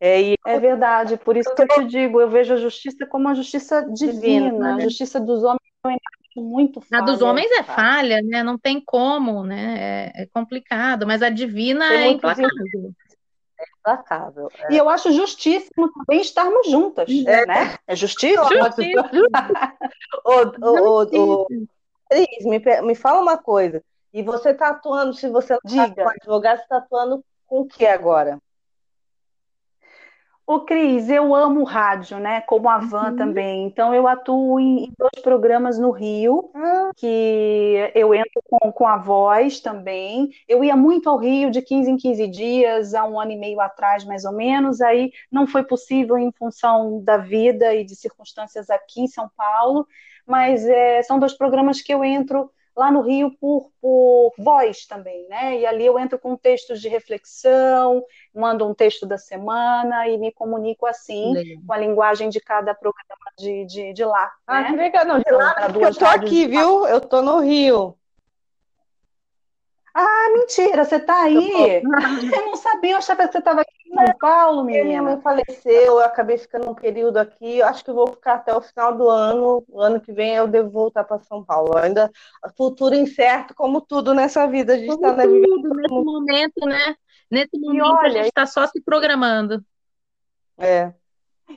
É, 0.00 0.34
é, 0.46 0.58
verdade, 0.58 1.16
por 1.16 1.36
isso 1.36 1.54
que 1.54 1.62
eu 1.62 1.68
te 1.68 1.84
digo, 1.84 2.20
eu 2.20 2.28
vejo 2.28 2.54
a 2.54 2.56
justiça 2.56 3.06
como 3.06 3.28
a 3.28 3.34
justiça 3.34 3.82
divina, 3.82 4.50
divina 4.50 4.74
a 4.74 4.80
justiça 4.80 5.20
dos 5.20 5.44
homens 5.44 5.60
é 5.86 6.40
muito 6.40 6.80
falha. 6.80 7.02
A 7.02 7.06
dos 7.06 7.22
homens 7.22 7.48
é 7.52 7.62
falha, 7.62 8.20
né? 8.20 8.42
Não 8.42 8.58
tem 8.58 8.82
como, 8.84 9.44
né? 9.44 10.12
É, 10.16 10.22
é 10.22 10.26
complicado, 10.26 11.06
mas 11.06 11.22
a 11.22 11.28
divina 11.28 11.84
é 11.92 12.08
implacável 12.08 12.48
implacável. 13.82 14.48
É. 14.58 14.72
E 14.72 14.78
eu 14.78 14.88
acho 14.88 15.12
justíssimo 15.12 15.92
também 15.92 16.20
estarmos 16.20 16.70
juntas, 16.70 17.10
é. 17.10 17.44
né? 17.46 17.76
É 17.86 17.96
justiça? 17.96 18.42
Ô, 20.24 21.00
ô, 21.00 21.46
Cris, 22.08 22.44
me, 22.44 22.58
me 22.82 22.94
fala 22.94 23.20
uma 23.20 23.36
coisa. 23.36 23.82
E 24.12 24.22
você 24.22 24.50
está 24.50 24.68
atuando, 24.68 25.14
se 25.14 25.28
você 25.28 25.54
não 25.54 25.60
está 25.64 25.94
com 25.94 26.08
advogado, 26.08 26.58
você 26.58 26.62
está 26.64 26.76
atuando 26.76 27.24
com 27.46 27.60
o 27.60 27.66
que 27.66 27.86
agora? 27.86 28.38
Ô, 30.44 30.60
Cris, 30.60 31.08
eu 31.08 31.34
amo 31.34 31.62
rádio, 31.62 32.18
né? 32.18 32.40
Como 32.42 32.68
a 32.68 32.78
Van 32.78 33.10
uhum. 33.10 33.16
também. 33.16 33.64
Então, 33.64 33.94
eu 33.94 34.08
atuo 34.08 34.58
em, 34.58 34.84
em 34.84 34.92
dois 34.98 35.22
programas 35.22 35.78
no 35.78 35.90
Rio, 35.90 36.50
uhum. 36.54 36.90
que 36.96 37.92
eu 37.94 38.12
entro 38.12 38.42
com, 38.50 38.72
com 38.72 38.86
a 38.86 38.96
voz 38.96 39.60
também. 39.60 40.30
Eu 40.48 40.64
ia 40.64 40.76
muito 40.76 41.08
ao 41.08 41.16
Rio 41.16 41.50
de 41.50 41.62
15 41.62 41.90
em 41.90 41.96
15 41.96 42.26
dias, 42.28 42.92
há 42.94 43.04
um 43.04 43.20
ano 43.20 43.32
e 43.32 43.36
meio 43.36 43.60
atrás, 43.60 44.04
mais 44.04 44.24
ou 44.24 44.32
menos. 44.32 44.80
Aí 44.80 45.12
não 45.30 45.46
foi 45.46 45.62
possível 45.62 46.18
em 46.18 46.32
função 46.32 47.02
da 47.04 47.16
vida 47.16 47.72
e 47.74 47.84
de 47.84 47.94
circunstâncias 47.94 48.68
aqui 48.68 49.02
em 49.02 49.06
São 49.06 49.30
Paulo. 49.36 49.86
Mas 50.26 50.64
é, 50.64 51.02
são 51.02 51.18
dois 51.20 51.34
programas 51.34 51.80
que 51.80 51.94
eu 51.94 52.04
entro 52.04 52.50
lá 52.76 52.90
no 52.90 53.02
Rio 53.02 53.30
por, 53.38 53.70
por 53.80 54.32
voz 54.38 54.86
também, 54.86 55.26
né? 55.28 55.58
E 55.60 55.66
ali 55.66 55.84
eu 55.84 55.98
entro 55.98 56.18
com 56.18 56.36
textos 56.36 56.80
de 56.80 56.88
reflexão, 56.88 58.02
mando 58.34 58.66
um 58.66 58.74
texto 58.74 59.06
da 59.06 59.18
semana 59.18 60.08
e 60.08 60.18
me 60.18 60.32
comunico 60.32 60.86
assim, 60.86 61.32
legal. 61.32 61.62
com 61.66 61.72
a 61.72 61.78
linguagem 61.78 62.28
de 62.28 62.40
cada 62.40 62.74
programa 62.74 63.30
de, 63.38 63.66
de, 63.66 63.92
de 63.92 64.04
lá. 64.04 64.30
Ah, 64.46 64.62
né? 64.62 64.70
que 64.70 64.76
legal, 64.76 65.04
não, 65.04 65.18
de 65.20 65.30
lá, 65.30 65.54
então, 65.68 65.82
eu 65.82 65.94
tô 65.94 66.04
aqui, 66.04 66.46
viu? 66.46 66.86
Eu 66.86 67.00
tô 67.00 67.20
no 67.22 67.40
Rio. 67.40 67.96
Ah, 69.94 70.30
mentira, 70.32 70.84
você 70.84 70.98
tá 70.98 71.22
aí? 71.22 71.82
Eu 71.82 72.46
não 72.46 72.56
sabia, 72.56 72.92
eu 72.92 72.96
achava 72.96 73.26
que 73.26 73.32
você 73.32 73.38
estava 73.38 73.60
aqui 73.60 73.72
em 73.86 73.94
São 73.94 74.18
Paulo, 74.18 74.64
menina. 74.64 74.84
Minha 74.84 75.02
mãe 75.02 75.20
faleceu, 75.20 75.72
eu 75.72 76.00
acabei 76.00 76.38
ficando 76.38 76.70
um 76.70 76.74
período 76.74 77.18
aqui, 77.18 77.58
eu 77.58 77.66
acho 77.66 77.84
que 77.84 77.92
vou 77.92 78.06
ficar 78.06 78.34
até 78.34 78.54
o 78.54 78.62
final 78.62 78.96
do 78.96 79.08
ano, 79.08 79.62
o 79.68 79.80
ano 79.80 80.00
que 80.00 80.10
vem 80.12 80.34
eu 80.34 80.48
devo 80.48 80.70
voltar 80.70 81.04
para 81.04 81.18
São 81.20 81.44
Paulo. 81.44 81.76
Ainda 81.76 82.10
futuro 82.56 82.94
incerto, 82.94 83.54
como 83.54 83.80
tudo 83.82 84.14
nessa 84.14 84.46
vida, 84.46 84.74
a 84.74 84.76
gente 84.78 84.90
está 84.90 85.12
na 85.12 85.26
vida. 85.26 85.46
Nesse 85.74 85.94
momento, 85.94 86.66
né? 86.66 86.96
Nesse 87.30 87.58
momento 87.58 87.84
olha, 87.84 88.06
a 88.06 88.10
gente 88.10 88.28
está 88.28 88.46
só 88.46 88.66
se 88.66 88.80
programando. 88.80 89.62
É. 90.58 90.92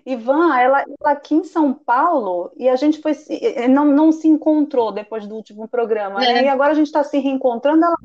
Ivan, 0.06 0.58
ela, 0.58 0.82
ela 0.82 1.12
aqui 1.12 1.36
em 1.36 1.44
São 1.44 1.74
Paulo 1.74 2.52
e 2.56 2.68
a 2.70 2.76
gente 2.76 3.02
foi 3.02 3.14
eh, 3.30 3.68
não, 3.68 3.86
não 3.86 4.12
se 4.12 4.28
encontrou 4.28 4.92
depois 4.92 5.28
do 5.28 5.36
último 5.36 5.68
programa, 5.68 6.20
né? 6.20 6.30
é. 6.30 6.34
né? 6.34 6.44
E 6.46 6.48
agora 6.48 6.72
a 6.72 6.76
gente 6.76 6.88
está 6.88 7.04
se 7.04 7.18
reencontrando. 7.20 7.86
Ela... 7.86 7.96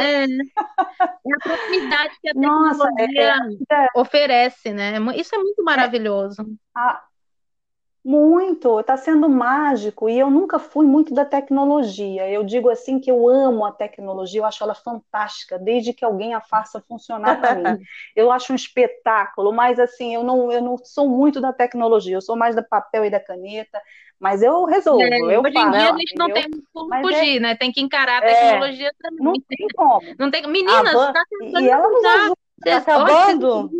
É. 0.00 0.24
é 0.24 1.34
a 1.34 1.38
proximidade 1.42 2.14
que 2.20 2.28
a 2.28 2.34
tecnologia 2.34 3.36
Nossa, 3.36 3.70
é, 3.70 3.84
é, 3.84 3.88
oferece, 3.96 4.72
né? 4.72 4.94
Isso 5.16 5.34
é 5.34 5.38
muito 5.38 5.62
maravilhoso. 5.64 6.46
A, 6.74 7.02
muito, 8.08 8.80
está 8.80 8.96
sendo 8.96 9.28
mágico 9.28 10.08
e 10.08 10.18
eu 10.18 10.30
nunca 10.30 10.58
fui 10.58 10.86
muito 10.86 11.12
da 11.12 11.26
tecnologia. 11.26 12.26
Eu 12.26 12.42
digo 12.42 12.70
assim 12.70 12.98
que 12.98 13.10
eu 13.10 13.28
amo 13.28 13.66
a 13.66 13.70
tecnologia, 13.70 14.40
eu 14.40 14.46
acho 14.46 14.64
ela 14.64 14.74
fantástica, 14.74 15.58
desde 15.58 15.92
que 15.92 16.02
alguém 16.02 16.32
a 16.32 16.40
faça 16.40 16.82
funcionar 16.88 17.38
para 17.38 17.54
mim. 17.54 17.62
Eu 18.16 18.32
acho 18.32 18.52
um 18.52 18.56
espetáculo, 18.56 19.52
mas 19.52 19.78
assim, 19.78 20.14
eu 20.14 20.24
não, 20.24 20.50
eu 20.50 20.62
não 20.62 20.76
sou 20.78 21.08
muito 21.08 21.40
da 21.40 21.52
tecnologia, 21.52 22.16
eu 22.16 22.20
sou 22.20 22.36
mais 22.36 22.56
da 22.56 22.62
papel 22.62 23.04
e 23.04 23.10
da 23.10 23.20
caneta, 23.20 23.80
mas 24.18 24.42
eu 24.42 24.64
resolvo, 24.64 25.02
é, 25.02 25.36
eu 25.36 25.42
Hoje 25.42 25.52
faço, 25.52 25.68
em 25.68 25.70
dia 25.70 25.92
a 25.92 25.96
gente 25.98 26.14
não 26.16 26.32
tem 26.32 26.50
como 26.72 26.88
mas 26.88 27.02
fugir, 27.02 27.36
é, 27.36 27.40
né? 27.40 27.54
Tem 27.54 27.70
que 27.70 27.80
encarar 27.80 28.22
a 28.22 28.26
é, 28.26 28.34
tecnologia 28.34 28.88
é, 28.88 28.92
também. 29.00 29.24
Não 29.24 29.32
tem 29.34 29.68
como. 29.74 30.00
Não 30.18 30.30
tem, 30.30 30.46
meninas, 30.48 30.94
está 30.94 31.22
e 31.60 31.68
ela 31.68 31.88
nos 31.88 32.04
ajuda, 32.04 32.36
tá 32.64 32.76
acabando. 32.78 33.70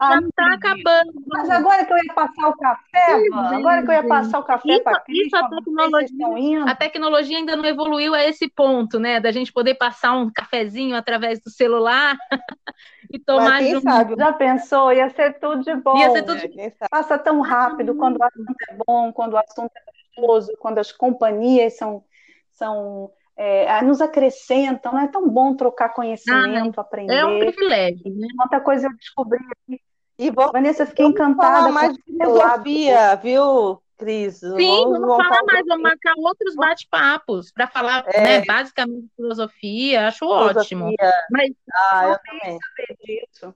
Já 0.00 0.18
está 0.18 0.54
acabando. 0.54 1.12
Mas 1.26 1.50
agora 1.50 1.84
que 1.84 1.92
eu 1.92 1.96
ia 1.96 2.14
passar 2.14 2.48
o 2.48 2.56
café, 2.56 3.28
agora 3.32 3.82
que 3.82 3.88
eu 3.88 3.94
ia 3.94 4.06
passar 4.06 4.38
o 4.40 4.42
café 4.42 4.80
para 4.80 5.00
Cris, 5.00 5.26
isso 5.26 5.36
a 5.36 5.48
tecnologia, 5.48 6.64
a 6.64 6.74
tecnologia 6.74 7.38
ainda 7.38 7.56
não 7.56 7.64
evoluiu 7.64 8.14
a 8.14 8.24
esse 8.24 8.48
ponto, 8.48 8.98
né? 8.98 9.20
Da 9.20 9.30
gente 9.30 9.52
poder 9.52 9.74
passar 9.74 10.12
um 10.12 10.30
cafezinho 10.32 10.96
através 10.96 11.40
do 11.40 11.50
celular 11.50 12.16
e 13.10 13.18
tomar 13.18 13.62
junto. 13.62 13.82
Sabe? 13.82 14.16
Já 14.16 14.32
pensou? 14.32 14.92
Ia 14.92 15.08
ser 15.10 15.38
tudo 15.38 15.62
de 15.62 15.74
bom. 15.76 15.96
Ia 15.96 16.10
ser 16.10 16.22
tudo 16.22 16.40
de... 16.40 16.72
Passa 16.90 17.16
tão 17.18 17.40
rápido 17.40 17.94
quando 17.94 18.18
o 18.18 18.24
assunto 18.24 18.54
é 18.68 18.76
bom, 18.86 19.12
quando 19.12 19.34
o 19.34 19.38
assunto 19.38 19.70
é 19.76 20.20
gostoso, 20.20 20.52
quando 20.58 20.78
as 20.78 20.90
companhias 20.90 21.76
são, 21.76 22.04
são 22.52 23.10
é, 23.36 23.82
nos 23.82 24.00
acrescentam, 24.00 24.98
é 24.98 25.08
tão 25.08 25.28
bom 25.28 25.54
trocar 25.54 25.90
conhecimento, 25.90 26.78
ah, 26.78 26.82
aprender. 26.82 27.14
É 27.14 27.24
um 27.24 27.38
privilégio, 27.38 28.14
né? 28.14 28.28
Outra 28.40 28.60
coisa 28.60 28.86
eu 28.86 28.96
descobri 28.96 29.38
aqui. 29.38 29.80
E 30.16 30.30
vou, 30.30 30.52
Vanessa, 30.52 30.86
fiquei 30.86 31.06
encantada. 31.06 31.72
mais 31.72 31.92
de 31.94 32.02
filosofia, 32.02 33.16
viu, 33.16 33.82
Cris? 33.98 34.38
Sim, 34.38 34.84
vamos, 34.84 35.00
vamos 35.00 35.26
falar 35.26 35.42
mais, 35.44 35.66
vamos 35.66 35.82
marcar 35.82 36.14
outros 36.16 36.54
bate-papos 36.54 37.50
para 37.50 37.66
falar, 37.66 38.04
é. 38.06 38.20
né, 38.20 38.44
basicamente 38.44 39.02
de 39.02 39.10
filosofia, 39.16 40.06
acho 40.06 40.18
filosofia. 40.18 40.60
ótimo. 40.60 40.92
Mas 41.32 41.50
ah, 41.74 42.08
eu 42.10 42.18
também. 42.18 42.58
saber 42.76 42.96
disso. 43.02 43.54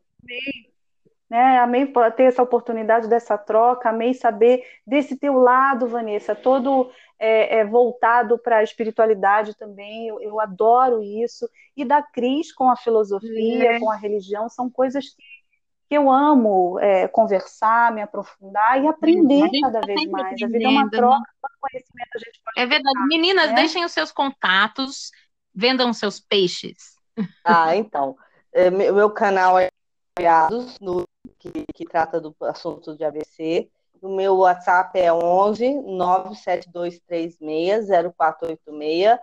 Né, 1.28 1.58
amei 1.58 1.92
ter 2.16 2.22
essa 2.22 2.42
oportunidade 2.42 3.06
dessa 3.06 3.36
troca, 3.36 3.90
amei 3.90 4.14
saber 4.14 4.64
desse 4.86 5.14
teu 5.14 5.34
lado, 5.34 5.86
Vanessa, 5.86 6.34
todo 6.34 6.90
é, 7.18 7.58
é 7.58 7.64
voltado 7.66 8.38
para 8.38 8.58
a 8.58 8.62
espiritualidade 8.62 9.54
também, 9.54 10.08
eu, 10.08 10.20
eu, 10.22 10.40
adoro 10.40 11.02
isso, 11.02 11.46
e 11.76 11.84
da 11.84 12.02
Cris 12.02 12.50
com 12.50 12.70
a 12.70 12.76
filosofia, 12.76 13.72
é. 13.72 13.78
com 13.78 13.90
a 13.90 13.96
religião, 13.96 14.48
são 14.48 14.70
coisas 14.70 15.04
que, 15.10 15.22
que 15.88 15.94
eu 15.96 16.10
amo 16.10 16.78
é, 16.78 17.08
conversar, 17.08 17.92
me 17.92 18.00
aprofundar 18.00 18.82
e 18.82 18.86
aprender 18.86 19.50
cada 19.60 19.80
tá 19.80 19.86
vez 19.86 20.06
mais. 20.06 20.42
A 20.42 20.46
vida 20.46 20.64
é 20.64 20.68
uma 20.68 20.84
né? 20.84 20.90
troca, 20.90 21.18
de 21.18 21.60
conhecimento 21.60 22.10
a 22.14 22.18
gente 22.18 22.40
pode 22.42 22.60
É 22.60 22.66
verdade. 22.66 22.94
Trocar, 22.94 23.08
Meninas, 23.08 23.48
né? 23.50 23.54
deixem 23.54 23.84
os 23.84 23.92
seus 23.92 24.12
contatos, 24.12 25.10
vendam 25.54 25.92
seus 25.92 26.20
peixes. 26.20 26.96
Ah, 27.44 27.74
então, 27.74 28.16
é, 28.52 28.70
meu 28.70 29.10
canal 29.10 29.58
é 29.58 29.70
no 30.80 31.06
que, 31.38 31.50
que 31.74 31.84
trata 31.84 32.20
do 32.20 32.34
assunto 32.42 32.96
de 32.96 33.04
AVC. 33.04 33.70
O 34.00 34.14
meu 34.14 34.36
WhatsApp 34.36 34.96
é 34.98 35.12
11 35.12 35.82
97236 35.82 37.88
0486. 38.16 39.18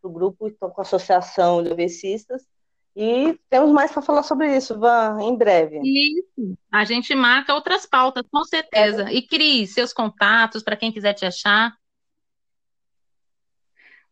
Para 0.00 0.08
o 0.08 0.12
grupo, 0.12 0.46
estou 0.46 0.70
com 0.70 0.80
a 0.80 0.82
Associação 0.82 1.62
de 1.62 1.72
AVCistas. 1.72 2.46
E 2.94 3.38
temos 3.48 3.70
mais 3.70 3.92
para 3.92 4.02
falar 4.02 4.22
sobre 4.22 4.56
isso, 4.56 4.78
Van, 4.78 5.18
em 5.22 5.36
breve. 5.36 5.80
Isso. 5.82 6.56
A 6.70 6.84
gente 6.84 7.14
marca 7.14 7.54
outras 7.54 7.86
pautas, 7.86 8.24
com 8.30 8.44
certeza. 8.44 9.08
É. 9.08 9.14
E 9.14 9.26
Cris, 9.26 9.74
seus 9.74 9.92
contatos, 9.92 10.62
para 10.62 10.76
quem 10.76 10.92
quiser 10.92 11.14
te 11.14 11.24
achar. 11.24 11.72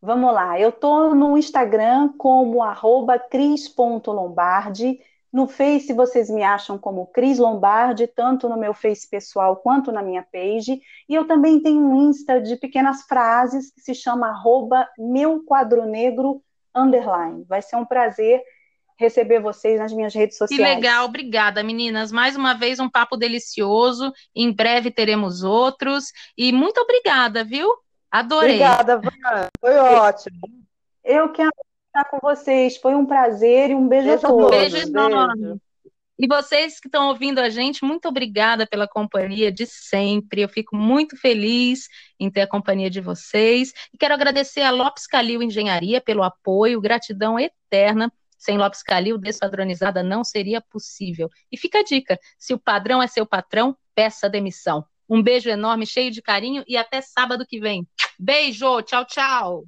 Vamos 0.00 0.32
lá, 0.32 0.58
eu 0.60 0.68
estou 0.68 1.12
no 1.12 1.36
Instagram 1.36 2.12
como 2.16 2.60
cris.lombardi, 3.28 5.00
no 5.32 5.46
Face 5.46 5.92
vocês 5.92 6.30
me 6.30 6.42
acham 6.42 6.78
como 6.78 7.06
Cris 7.06 7.38
Lombardi, 7.38 8.06
tanto 8.06 8.48
no 8.48 8.56
meu 8.56 8.72
Face 8.72 9.08
pessoal 9.08 9.56
quanto 9.56 9.92
na 9.92 10.02
minha 10.02 10.22
page. 10.22 10.80
E 11.08 11.14
eu 11.14 11.26
também 11.26 11.60
tenho 11.60 11.80
um 11.80 12.08
Insta 12.08 12.40
de 12.40 12.56
pequenas 12.56 13.02
frases 13.02 13.70
que 13.70 13.80
se 13.80 13.94
chama 13.94 14.28
arroba 14.28 14.88
meu 14.98 15.42
quadro 15.44 15.84
negro 15.84 16.42
underline. 16.74 17.44
Vai 17.46 17.60
ser 17.60 17.76
um 17.76 17.84
prazer 17.84 18.42
receber 18.98 19.40
vocês 19.40 19.78
nas 19.78 19.92
minhas 19.92 20.14
redes 20.14 20.36
sociais. 20.36 20.60
Que 20.60 20.74
legal, 20.74 21.04
obrigada, 21.04 21.62
meninas. 21.62 22.10
Mais 22.10 22.34
uma 22.34 22.54
vez 22.54 22.80
um 22.80 22.90
papo 22.90 23.16
delicioso. 23.16 24.12
Em 24.34 24.52
breve 24.52 24.90
teremos 24.90 25.42
outros. 25.42 26.06
E 26.36 26.52
muito 26.52 26.80
obrigada, 26.80 27.44
viu? 27.44 27.68
Adorei. 28.10 28.56
Obrigada, 28.56 28.96
Van. 28.98 29.48
Foi 29.60 29.76
ótimo. 29.76 30.38
Eu 31.04 31.30
que 31.32 31.42
estar 31.98 32.04
com 32.04 32.18
vocês. 32.22 32.76
Foi 32.76 32.94
um 32.94 33.04
prazer 33.04 33.70
e 33.70 33.74
um 33.74 33.88
beijo, 33.88 34.08
beijo 34.08 34.26
a 34.26 34.28
todos. 34.28 34.50
Beijo 34.50 34.76
enorme. 34.76 35.60
E 36.20 36.26
vocês 36.26 36.80
que 36.80 36.88
estão 36.88 37.08
ouvindo 37.08 37.38
a 37.38 37.48
gente, 37.48 37.84
muito 37.84 38.08
obrigada 38.08 38.66
pela 38.66 38.88
companhia 38.88 39.52
de 39.52 39.66
sempre. 39.66 40.42
Eu 40.42 40.48
fico 40.48 40.76
muito 40.76 41.16
feliz 41.16 41.88
em 42.18 42.28
ter 42.28 42.40
a 42.40 42.46
companhia 42.46 42.90
de 42.90 43.00
vocês. 43.00 43.72
E 43.92 43.98
quero 43.98 44.14
agradecer 44.14 44.62
a 44.62 44.70
Lopes 44.70 45.06
Calil 45.06 45.42
Engenharia 45.42 46.00
pelo 46.00 46.24
apoio, 46.24 46.80
gratidão 46.80 47.38
eterna. 47.38 48.12
Sem 48.36 48.58
Lopes 48.58 48.82
Calil, 48.82 49.18
despadronizada 49.18 50.02
não 50.02 50.24
seria 50.24 50.60
possível. 50.60 51.28
E 51.52 51.56
fica 51.56 51.80
a 51.80 51.84
dica: 51.84 52.18
se 52.36 52.52
o 52.52 52.58
padrão 52.58 53.00
é 53.00 53.06
seu 53.06 53.24
patrão, 53.24 53.76
peça 53.94 54.28
demissão. 54.28 54.84
Um 55.08 55.22
beijo 55.22 55.48
enorme, 55.48 55.86
cheio 55.86 56.10
de 56.10 56.20
carinho 56.20 56.64
e 56.66 56.76
até 56.76 57.00
sábado 57.00 57.46
que 57.46 57.60
vem. 57.60 57.86
Beijo, 58.18 58.82
tchau, 58.82 59.04
tchau. 59.04 59.64